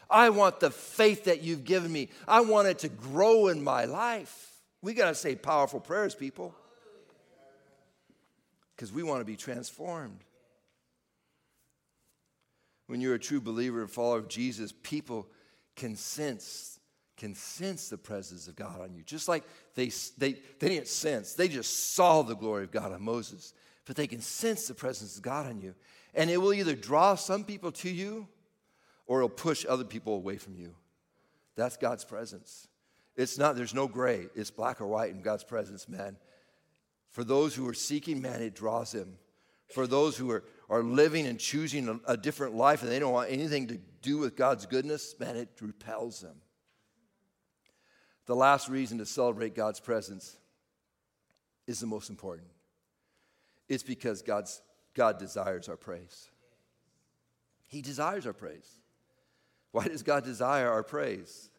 I 0.10 0.30
want 0.30 0.60
the 0.60 0.72
faith 0.72 1.26
that 1.26 1.42
you've 1.42 1.64
given 1.64 1.92
me. 1.92 2.10
I 2.28 2.42
want 2.42 2.68
it 2.68 2.80
to 2.80 2.90
grow 2.90 3.48
in 3.48 3.64
my 3.64 3.86
life. 3.86 4.52
We 4.82 4.94
got 4.94 5.10
to 5.10 5.16
say 5.16 5.36
powerful 5.36 5.80
prayers, 5.80 6.16
people, 6.16 6.56
because 8.76 8.92
we 8.92 9.04
want 9.04 9.22
to 9.22 9.26
be 9.26 9.36
transformed. 9.36 10.20
When 12.88 13.02
you're 13.02 13.16
a 13.16 13.20
true 13.20 13.42
believer 13.42 13.82
and 13.82 13.92
follower 13.92 14.18
of 14.18 14.30
Jesus, 14.30 14.74
people 14.82 15.28
can 15.76 15.96
sense 15.96 16.79
can 17.20 17.36
sense 17.36 17.90
the 17.90 17.98
presence 17.98 18.48
of 18.48 18.56
God 18.56 18.80
on 18.82 18.96
you. 18.96 19.04
Just 19.04 19.28
like 19.28 19.44
they, 19.76 19.92
they, 20.18 20.34
they 20.60 20.70
didn't 20.70 20.88
sense, 20.88 21.34
they 21.34 21.48
just 21.48 21.94
saw 21.94 22.24
the 22.24 22.36
glory 22.36 22.64
of 22.64 22.72
God 22.72 22.92
on 22.92 23.04
Moses, 23.04 23.54
but 23.86 23.96
they 23.96 24.08
can 24.08 24.22
sense 24.22 24.68
the 24.68 24.74
presence 24.74 25.18
of 25.18 25.22
God 25.22 25.46
on 25.46 25.62
you. 25.62 25.76
And 26.16 26.30
it 26.30 26.38
will 26.38 26.54
either 26.54 26.76
draw 26.76 27.16
some 27.16 27.44
people 27.44 27.72
to 27.74 27.90
you 27.90 28.28
or 29.06 29.20
it'll 29.20 29.30
push 29.30 29.66
other 29.68 29.84
people 29.84 30.16
away 30.16 30.38
from 30.38 30.56
you. 30.56 30.74
That's 31.56 31.78
God's 31.78 32.06
presence. 32.06 32.68
It's 33.16 33.38
not, 33.38 33.56
there's 33.56 33.74
no 33.74 33.88
gray, 33.88 34.28
it's 34.34 34.50
black 34.50 34.80
or 34.80 34.88
white 34.88 35.12
in 35.12 35.22
God's 35.22 35.44
presence, 35.44 35.90
man. 35.90 36.16
For 37.12 37.24
those 37.24 37.54
who 37.54 37.68
are 37.68 37.74
seeking, 37.74 38.22
man, 38.22 38.42
it 38.42 38.56
draws 38.56 38.94
them. 38.94 39.18
For 39.74 39.88
those 39.88 40.16
who 40.16 40.32
are, 40.32 40.44
are 40.70 40.84
living 40.84 41.28
and 41.28 41.38
choosing 41.38 41.90
a, 41.90 42.14
a 42.14 42.18
different 42.18 42.56
life 42.56 42.82
and 42.82 42.90
they 42.90 43.00
don't 43.00 43.12
want 43.12 43.30
anything 43.30 43.68
to 43.68 43.80
do 44.02 44.20
with 44.20 44.38
God's 44.38 44.66
goodness, 44.66 45.16
man, 45.20 45.36
it 45.36 45.50
repels 45.60 46.22
them. 46.22 46.36
The 48.30 48.36
last 48.36 48.70
reason 48.70 49.00
to 49.00 49.08
celebrate 49.08 49.56
God's 49.56 49.80
presence 49.80 50.38
is 51.66 51.80
the 51.80 51.88
most 51.88 52.12
important. 52.12 52.48
It's 53.68 53.82
because 53.82 54.22
God's, 54.22 54.62
God 54.94 55.18
desires 55.18 55.68
our 55.68 55.76
praise. 55.76 56.30
He 57.70 57.82
desires 57.82 58.28
our 58.28 58.34
praise. 58.34 58.70
Why 59.72 59.88
does 59.88 60.04
God 60.04 60.26
desire 60.26 60.70
our 60.70 60.84
praise? 60.84 61.50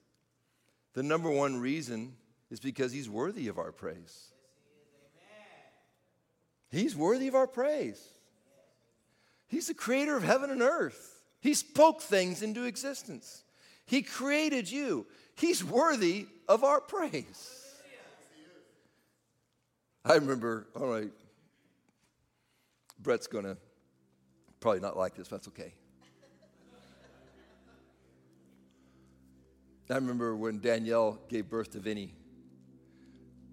The 0.92 1.02
number 1.02 1.28
one 1.28 1.56
reason 1.56 2.14
is 2.52 2.60
because 2.60 2.92
He's 2.92 3.10
worthy 3.10 3.48
of 3.48 3.58
our 3.58 3.72
praise. 3.72 4.28
He's 6.70 6.94
worthy 6.94 7.26
of 7.26 7.34
our 7.34 7.48
praise. 7.48 8.00
He's 9.48 9.66
the 9.66 9.74
creator 9.74 10.16
of 10.16 10.22
heaven 10.22 10.50
and 10.50 10.62
earth. 10.62 11.18
He 11.40 11.54
spoke 11.54 12.00
things 12.00 12.42
into 12.42 12.62
existence. 12.62 13.42
He 13.86 14.02
created 14.02 14.70
you. 14.70 15.08
He's 15.40 15.64
worthy 15.64 16.26
of 16.48 16.64
our 16.64 16.82
praise. 16.82 17.56
I 20.04 20.14
remember, 20.14 20.66
all 20.78 20.86
right, 20.86 21.10
Brett's 22.98 23.26
to 23.26 23.56
probably 24.60 24.80
not 24.80 24.98
like 24.98 25.14
this, 25.14 25.28
but 25.28 25.36
that's 25.36 25.48
okay. 25.48 25.72
I 29.90 29.94
remember 29.94 30.36
when 30.36 30.60
Danielle 30.60 31.18
gave 31.28 31.48
birth 31.48 31.70
to 31.70 31.80
Vinny, 31.80 32.14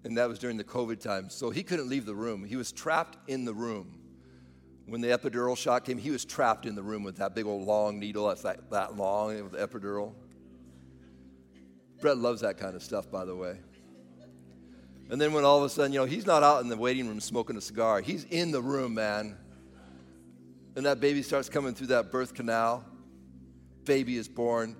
and 0.04 0.16
that 0.18 0.28
was 0.28 0.38
during 0.38 0.58
the 0.58 0.64
COVID 0.64 1.00
time. 1.00 1.30
So 1.30 1.50
he 1.50 1.62
couldn't 1.62 1.88
leave 1.88 2.04
the 2.04 2.14
room. 2.14 2.44
He 2.44 2.56
was 2.56 2.70
trapped 2.70 3.16
in 3.28 3.44
the 3.44 3.54
room. 3.54 3.98
When 4.86 5.00
the 5.00 5.08
epidural 5.08 5.56
shot 5.56 5.84
came, 5.84 5.98
he 5.98 6.10
was 6.10 6.24
trapped 6.24 6.66
in 6.66 6.74
the 6.74 6.82
room 6.82 7.02
with 7.02 7.16
that 7.16 7.34
big 7.34 7.46
old 7.46 7.66
long 7.66 7.98
needle 7.98 8.28
that's 8.28 8.42
that, 8.42 8.70
that 8.70 8.96
long 8.96 9.48
the 9.50 9.58
epidural. 9.58 10.14
Brett 12.00 12.16
loves 12.16 12.40
that 12.42 12.58
kind 12.58 12.76
of 12.76 12.82
stuff, 12.82 13.10
by 13.10 13.24
the 13.24 13.34
way. 13.34 13.58
And 15.10 15.20
then 15.20 15.32
when 15.32 15.44
all 15.44 15.58
of 15.58 15.64
a 15.64 15.68
sudden, 15.68 15.92
you 15.92 15.98
know, 15.98 16.04
he's 16.04 16.26
not 16.26 16.42
out 16.42 16.62
in 16.62 16.68
the 16.68 16.76
waiting 16.76 17.08
room 17.08 17.20
smoking 17.20 17.56
a 17.56 17.60
cigar, 17.60 18.00
he's 18.00 18.24
in 18.24 18.50
the 18.50 18.60
room, 18.60 18.94
man. 18.94 19.36
And 20.76 20.86
that 20.86 21.00
baby 21.00 21.22
starts 21.22 21.48
coming 21.48 21.74
through 21.74 21.88
that 21.88 22.12
birth 22.12 22.34
canal. 22.34 22.84
Baby 23.84 24.16
is 24.16 24.28
born. 24.28 24.76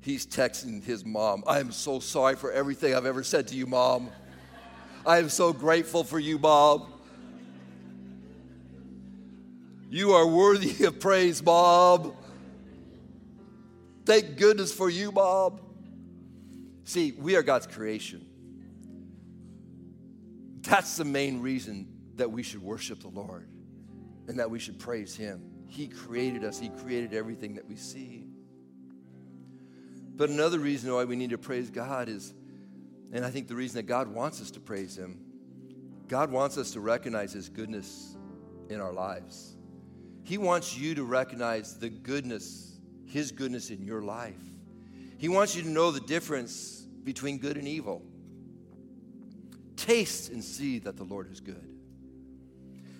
He's 0.00 0.26
texting 0.26 0.82
his 0.82 1.04
mom, 1.04 1.42
I 1.46 1.58
am 1.58 1.72
so 1.72 1.98
sorry 1.98 2.36
for 2.36 2.52
everything 2.52 2.94
I've 2.94 3.06
ever 3.06 3.24
said 3.24 3.48
to 3.48 3.56
you, 3.56 3.66
mom. 3.66 4.10
I 5.04 5.18
am 5.18 5.28
so 5.28 5.52
grateful 5.52 6.04
for 6.04 6.18
you, 6.18 6.38
mom. 6.38 6.92
You 9.90 10.12
are 10.12 10.26
worthy 10.26 10.84
of 10.84 11.00
praise, 11.00 11.40
Bob. 11.40 12.14
Thank 14.04 14.36
goodness 14.36 14.72
for 14.72 14.88
you, 14.88 15.10
Bob. 15.10 15.60
See, 16.86 17.12
we 17.18 17.34
are 17.34 17.42
God's 17.42 17.66
creation. 17.66 18.24
That's 20.62 20.96
the 20.96 21.04
main 21.04 21.42
reason 21.42 21.88
that 22.14 22.30
we 22.30 22.44
should 22.44 22.62
worship 22.62 23.00
the 23.00 23.08
Lord 23.08 23.48
and 24.28 24.38
that 24.38 24.48
we 24.48 24.60
should 24.60 24.78
praise 24.78 25.16
Him. 25.16 25.50
He 25.66 25.88
created 25.88 26.44
us, 26.44 26.60
He 26.60 26.68
created 26.68 27.12
everything 27.12 27.56
that 27.56 27.68
we 27.68 27.74
see. 27.74 28.28
But 30.14 30.30
another 30.30 30.60
reason 30.60 30.94
why 30.94 31.04
we 31.04 31.16
need 31.16 31.30
to 31.30 31.38
praise 31.38 31.70
God 31.70 32.08
is, 32.08 32.32
and 33.12 33.24
I 33.24 33.30
think 33.30 33.48
the 33.48 33.56
reason 33.56 33.76
that 33.78 33.86
God 33.86 34.06
wants 34.06 34.40
us 34.40 34.52
to 34.52 34.60
praise 34.60 34.96
Him, 34.96 35.20
God 36.06 36.30
wants 36.30 36.56
us 36.56 36.70
to 36.70 36.80
recognize 36.80 37.32
His 37.32 37.48
goodness 37.48 38.16
in 38.70 38.80
our 38.80 38.92
lives. 38.92 39.56
He 40.22 40.38
wants 40.38 40.78
you 40.78 40.94
to 40.94 41.02
recognize 41.02 41.78
the 41.78 41.90
goodness, 41.90 42.78
His 43.06 43.32
goodness 43.32 43.70
in 43.70 43.84
your 43.84 44.02
life. 44.02 44.34
He 45.18 45.28
wants 45.28 45.56
you 45.56 45.62
to 45.62 45.68
know 45.68 45.90
the 45.90 46.00
difference 46.00 46.75
between 47.06 47.38
good 47.38 47.56
and 47.56 47.68
evil. 47.68 48.02
Taste 49.76 50.30
and 50.30 50.42
see 50.42 50.80
that 50.80 50.96
the 50.96 51.04
Lord 51.04 51.30
is 51.30 51.40
good. 51.40 51.70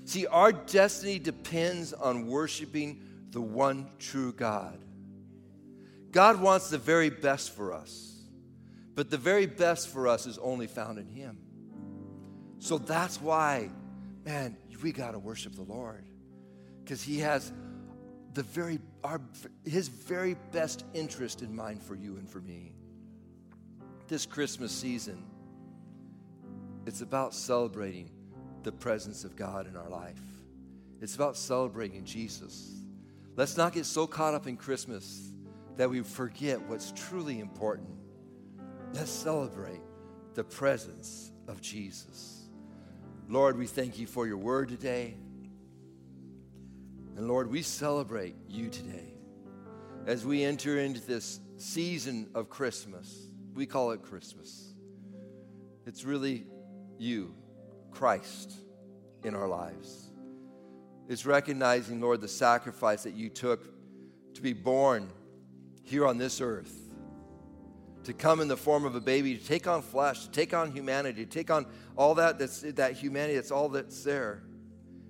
See, 0.05 0.27
our 0.29 0.53
destiny 0.53 1.19
depends 1.19 1.93
on 1.93 2.29
worshiping 2.29 3.03
the 3.33 3.41
one 3.41 3.89
true 3.99 4.33
God. 4.33 4.79
God 6.13 6.41
wants 6.41 6.71
the 6.71 6.79
very 6.79 7.11
best 7.11 7.51
for 7.51 7.73
us, 7.73 8.15
but 8.95 9.11
the 9.11 9.19
very 9.19 9.47
best 9.47 9.89
for 9.89 10.07
us 10.07 10.27
is 10.27 10.39
only 10.39 10.69
found 10.69 10.99
in 10.99 11.09
Him. 11.09 11.39
So 12.61 12.79
that's 12.79 13.21
why, 13.21 13.71
man, 14.25 14.57
we 14.83 14.93
got 14.93 15.11
to 15.11 15.19
worship 15.19 15.57
the 15.57 15.63
Lord 15.63 16.07
because 16.85 17.03
He 17.03 17.19
has 17.19 17.53
the 18.35 18.45
very, 18.45 18.79
our, 19.03 19.21
His 19.65 19.89
very 19.89 20.37
best 20.53 20.85
interest 20.95 21.43
in 21.43 21.55
mind 21.55 21.83
for 21.83 21.97
you 21.97 22.19
and 22.19 22.31
for 22.31 22.41
me. 22.41 22.77
This 24.09 24.25
Christmas 24.25 24.71
season, 24.71 25.25
it's 26.87 27.01
about 27.01 27.35
celebrating 27.35 28.11
the 28.63 28.71
presence 28.71 29.25
of 29.25 29.35
God 29.35 29.67
in 29.67 29.77
our 29.77 29.89
life. 29.89 30.21
It's 31.01 31.17
about 31.17 31.37
celebrating 31.37 32.05
Jesus. 32.05 32.83
Let's 33.35 33.57
not 33.57 33.73
get 33.73 33.85
so 33.85 34.07
caught 34.07 34.35
up 34.35 34.47
in 34.47 34.57
Christmas 34.57 35.33
that 35.77 35.91
we 35.91 36.03
forget 36.03 36.61
what's 36.63 36.93
truly 36.93 37.41
important. 37.41 37.91
Let's 38.95 39.11
celebrate 39.11 39.81
the 40.35 40.45
presence 40.45 41.33
of 41.49 41.61
Jesus. 41.61 42.49
Lord, 43.29 43.59
we 43.59 43.67
thank 43.67 43.99
you 43.99 44.07
for 44.07 44.27
your 44.27 44.39
word 44.39 44.69
today. 44.69 45.17
And 47.17 47.27
Lord, 47.27 47.51
we 47.51 47.63
celebrate 47.63 48.37
you 48.49 48.69
today. 48.69 49.15
As 50.07 50.25
we 50.25 50.45
enter 50.45 50.79
into 50.79 51.01
this 51.01 51.41
season 51.57 52.29
of 52.35 52.49
Christmas, 52.49 53.26
we 53.57 53.65
call 53.65 53.91
it 53.93 54.03
Christmas. 54.03 54.75
It's 55.87 56.05
really 56.05 56.45
you, 56.99 57.35
Christ, 57.91 58.53
in 59.25 59.35
our 59.35 59.49
lives. 59.49 60.11
It's 61.09 61.25
recognizing, 61.25 62.01
Lord, 62.01 62.21
the 62.21 62.29
sacrifice 62.29 63.05
that 63.05 63.15
you 63.15 63.31
took 63.31 63.65
to 64.35 64.43
be 64.43 64.53
born 64.53 65.09
here 65.83 66.07
on 66.07 66.19
this 66.19 66.43
earth, 66.43 66.77
to 68.05 68.13
come 68.13 68.41
in 68.41 68.49
the 68.49 68.57
form 68.57 68.85
of 68.85 68.95
a 68.95 69.01
baby, 69.01 69.39
to 69.39 69.45
take 69.45 69.67
on 69.67 69.81
flesh, 69.81 70.25
to 70.25 70.31
take 70.31 70.53
on 70.53 70.71
humanity, 70.71 71.25
to 71.25 71.31
take 71.31 71.51
on 71.51 71.65
all 71.97 72.15
that 72.17 72.39
that's 72.39 72.61
that 72.61 72.93
humanity, 72.93 73.37
that's 73.37 73.51
all 73.51 73.71
that's 73.71 74.05
there. 74.05 74.43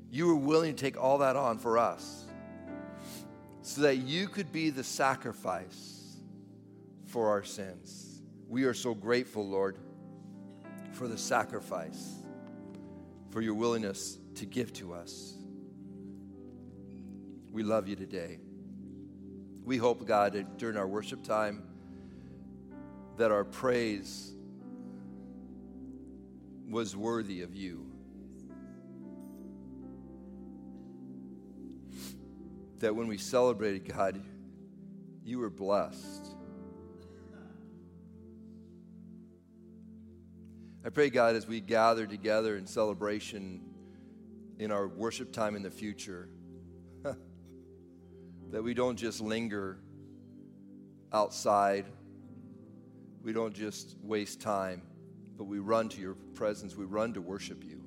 You 0.08 0.28
were 0.28 0.36
willing 0.36 0.76
to 0.76 0.80
take 0.80 1.02
all 1.02 1.18
that 1.18 1.34
on 1.34 1.58
for 1.58 1.78
us 1.78 2.26
so 3.62 3.80
that 3.80 3.96
you 3.96 4.28
could 4.28 4.52
be 4.52 4.70
the 4.70 4.84
sacrifice 4.84 6.16
for 7.06 7.30
our 7.30 7.42
sins. 7.42 8.05
We 8.48 8.64
are 8.64 8.74
so 8.74 8.94
grateful, 8.94 9.46
Lord 9.46 9.78
for 10.96 11.08
the 11.08 11.18
sacrifice, 11.18 12.22
for 13.28 13.42
your 13.42 13.54
willingness 13.54 14.18
to 14.36 14.46
give 14.46 14.72
to 14.72 14.94
us. 14.94 15.34
We 17.52 17.62
love 17.62 17.86
you 17.86 17.96
today. 17.96 18.38
We 19.62 19.76
hope, 19.76 20.06
God, 20.06 20.32
that 20.32 20.56
during 20.56 20.78
our 20.78 20.86
worship 20.86 21.22
time, 21.22 21.62
that 23.18 23.30
our 23.30 23.44
praise 23.44 24.32
was 26.68 26.96
worthy 26.96 27.42
of 27.42 27.54
you. 27.54 27.86
That 32.78 32.94
when 32.94 33.06
we 33.06 33.18
celebrated, 33.18 33.92
God, 33.92 34.22
you 35.24 35.38
were 35.38 35.50
blessed. 35.50 36.35
I 40.86 40.88
pray, 40.88 41.10
God, 41.10 41.34
as 41.34 41.48
we 41.48 41.60
gather 41.60 42.06
together 42.06 42.56
in 42.56 42.64
celebration 42.64 43.60
in 44.60 44.70
our 44.70 44.86
worship 44.86 45.32
time 45.32 45.56
in 45.56 45.64
the 45.64 45.70
future, 45.70 46.28
that 47.02 48.62
we 48.62 48.72
don't 48.72 48.94
just 48.94 49.20
linger 49.20 49.78
outside, 51.12 51.86
we 53.20 53.32
don't 53.32 53.52
just 53.52 53.96
waste 54.00 54.40
time, 54.40 54.82
but 55.36 55.46
we 55.46 55.58
run 55.58 55.88
to 55.88 56.00
your 56.00 56.14
presence, 56.34 56.76
we 56.76 56.84
run 56.84 57.12
to 57.14 57.20
worship 57.20 57.64
you. 57.64 57.82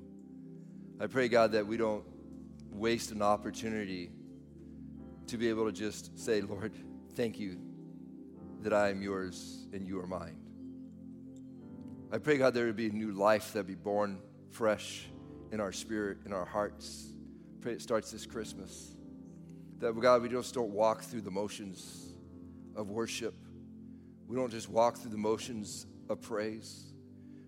I 1.00 1.06
pray, 1.06 1.28
God, 1.28 1.52
that 1.52 1.66
we 1.66 1.78
don't 1.78 2.04
waste 2.70 3.12
an 3.12 3.22
opportunity 3.22 4.10
to 5.28 5.38
be 5.38 5.48
able 5.48 5.64
to 5.64 5.72
just 5.72 6.18
say, 6.18 6.42
Lord, 6.42 6.74
thank 7.14 7.38
you 7.38 7.56
that 8.60 8.74
I 8.74 8.90
am 8.90 9.00
yours 9.00 9.68
and 9.72 9.88
you 9.88 9.98
are 10.00 10.06
mine. 10.06 10.39
I 12.12 12.18
pray, 12.18 12.38
God, 12.38 12.54
there 12.54 12.66
would 12.66 12.76
be 12.76 12.88
a 12.88 12.92
new 12.92 13.12
life 13.12 13.52
that 13.52 13.68
be 13.68 13.76
born 13.76 14.18
fresh 14.50 15.08
in 15.52 15.60
our 15.60 15.70
spirit, 15.70 16.18
in 16.26 16.32
our 16.32 16.44
hearts. 16.44 17.06
Pray 17.60 17.72
it 17.72 17.82
starts 17.82 18.10
this 18.10 18.26
Christmas. 18.26 18.96
That, 19.78 19.98
God, 19.98 20.22
we 20.22 20.28
just 20.28 20.52
don't 20.52 20.70
walk 20.70 21.02
through 21.02 21.20
the 21.20 21.30
motions 21.30 22.14
of 22.74 22.90
worship. 22.90 23.34
We 24.26 24.34
don't 24.36 24.50
just 24.50 24.68
walk 24.68 24.98
through 24.98 25.12
the 25.12 25.18
motions 25.18 25.86
of 26.08 26.20
praise. 26.20 26.92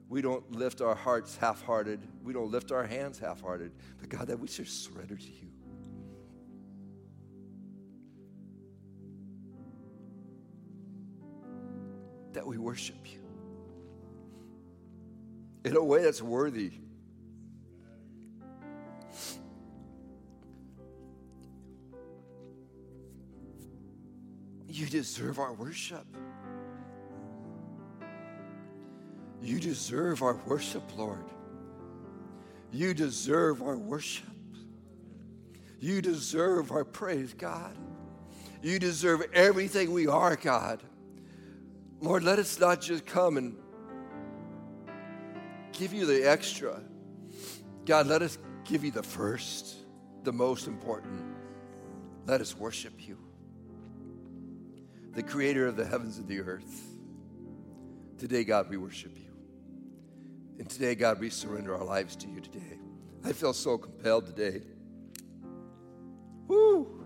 We 0.08 0.22
don't 0.22 0.48
lift 0.52 0.80
our 0.80 0.94
hearts 0.94 1.36
half 1.36 1.62
hearted. 1.62 2.00
We 2.22 2.32
don't 2.32 2.52
lift 2.52 2.70
our 2.70 2.86
hands 2.86 3.18
half 3.18 3.40
hearted. 3.40 3.72
But, 3.98 4.10
God, 4.10 4.28
that 4.28 4.38
we 4.38 4.46
should 4.46 4.68
surrender 4.68 5.16
to 5.16 5.28
you. 5.28 5.48
That 12.32 12.46
we 12.46 12.58
worship 12.58 13.12
you 13.12 13.21
in 15.64 15.76
a 15.76 15.82
way 15.82 16.02
that's 16.02 16.22
worthy. 16.22 16.72
You 24.68 24.86
deserve 24.86 25.38
our 25.38 25.52
worship. 25.52 26.06
You 29.42 29.60
deserve 29.60 30.22
our 30.22 30.40
worship, 30.46 30.82
Lord. 30.96 31.24
You 32.72 32.94
deserve 32.94 33.60
our 33.60 33.76
worship. 33.76 34.26
You 35.78 36.00
deserve 36.00 36.70
our 36.70 36.84
praise, 36.84 37.34
God. 37.34 37.76
You 38.62 38.78
deserve 38.78 39.24
everything 39.34 39.92
we 39.92 40.06
are, 40.06 40.36
God. 40.36 40.80
Lord, 42.00 42.22
let 42.22 42.38
us 42.38 42.58
not 42.58 42.80
just 42.80 43.04
come 43.04 43.36
and 43.36 43.56
give 45.82 45.92
you 45.92 46.06
the 46.06 46.30
extra. 46.30 46.80
God, 47.86 48.06
let 48.06 48.22
us 48.22 48.38
give 48.64 48.84
you 48.84 48.92
the 48.92 49.02
first, 49.02 49.74
the 50.22 50.32
most 50.32 50.68
important. 50.68 51.20
Let 52.24 52.40
us 52.40 52.56
worship 52.56 52.92
you, 53.04 53.18
the 55.12 55.24
creator 55.24 55.66
of 55.66 55.74
the 55.74 55.84
heavens 55.84 56.18
and 56.18 56.28
the 56.28 56.38
earth. 56.40 56.86
Today, 58.16 58.44
God, 58.44 58.70
we 58.70 58.76
worship 58.76 59.18
you. 59.18 59.32
And 60.60 60.70
today, 60.70 60.94
God, 60.94 61.18
we 61.18 61.30
surrender 61.30 61.74
our 61.74 61.84
lives 61.84 62.14
to 62.14 62.28
you 62.28 62.40
today. 62.40 62.78
I 63.24 63.32
feel 63.32 63.52
so 63.52 63.76
compelled 63.76 64.26
today. 64.26 64.62
Woo! 66.46 67.04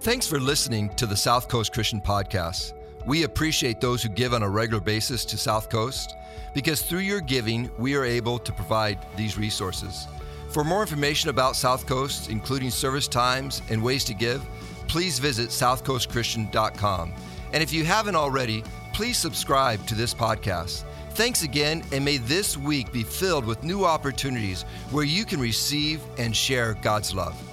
Thanks 0.00 0.26
for 0.26 0.38
listening 0.38 0.94
to 0.96 1.06
the 1.06 1.16
South 1.16 1.48
Coast 1.48 1.72
Christian 1.72 2.02
Podcast. 2.02 2.75
We 3.06 3.22
appreciate 3.22 3.80
those 3.80 4.02
who 4.02 4.08
give 4.08 4.34
on 4.34 4.42
a 4.42 4.48
regular 4.48 4.80
basis 4.80 5.24
to 5.26 5.38
South 5.38 5.70
Coast 5.70 6.16
because 6.54 6.82
through 6.82 7.00
your 7.00 7.20
giving, 7.20 7.70
we 7.78 7.94
are 7.94 8.04
able 8.04 8.38
to 8.40 8.52
provide 8.52 8.98
these 9.16 9.38
resources. 9.38 10.08
For 10.48 10.64
more 10.64 10.80
information 10.80 11.30
about 11.30 11.54
South 11.54 11.86
Coast, 11.86 12.30
including 12.30 12.70
service 12.70 13.06
times 13.06 13.62
and 13.70 13.82
ways 13.82 14.04
to 14.04 14.14
give, 14.14 14.44
please 14.88 15.18
visit 15.18 15.50
southcoastchristian.com. 15.50 17.12
And 17.52 17.62
if 17.62 17.72
you 17.72 17.84
haven't 17.84 18.16
already, 18.16 18.64
please 18.92 19.18
subscribe 19.18 19.86
to 19.86 19.94
this 19.94 20.12
podcast. 20.12 20.84
Thanks 21.10 21.42
again, 21.42 21.82
and 21.92 22.04
may 22.04 22.16
this 22.16 22.56
week 22.56 22.92
be 22.92 23.02
filled 23.02 23.44
with 23.44 23.62
new 23.62 23.84
opportunities 23.84 24.62
where 24.90 25.04
you 25.04 25.24
can 25.24 25.40
receive 25.40 26.02
and 26.18 26.34
share 26.34 26.74
God's 26.82 27.14
love. 27.14 27.45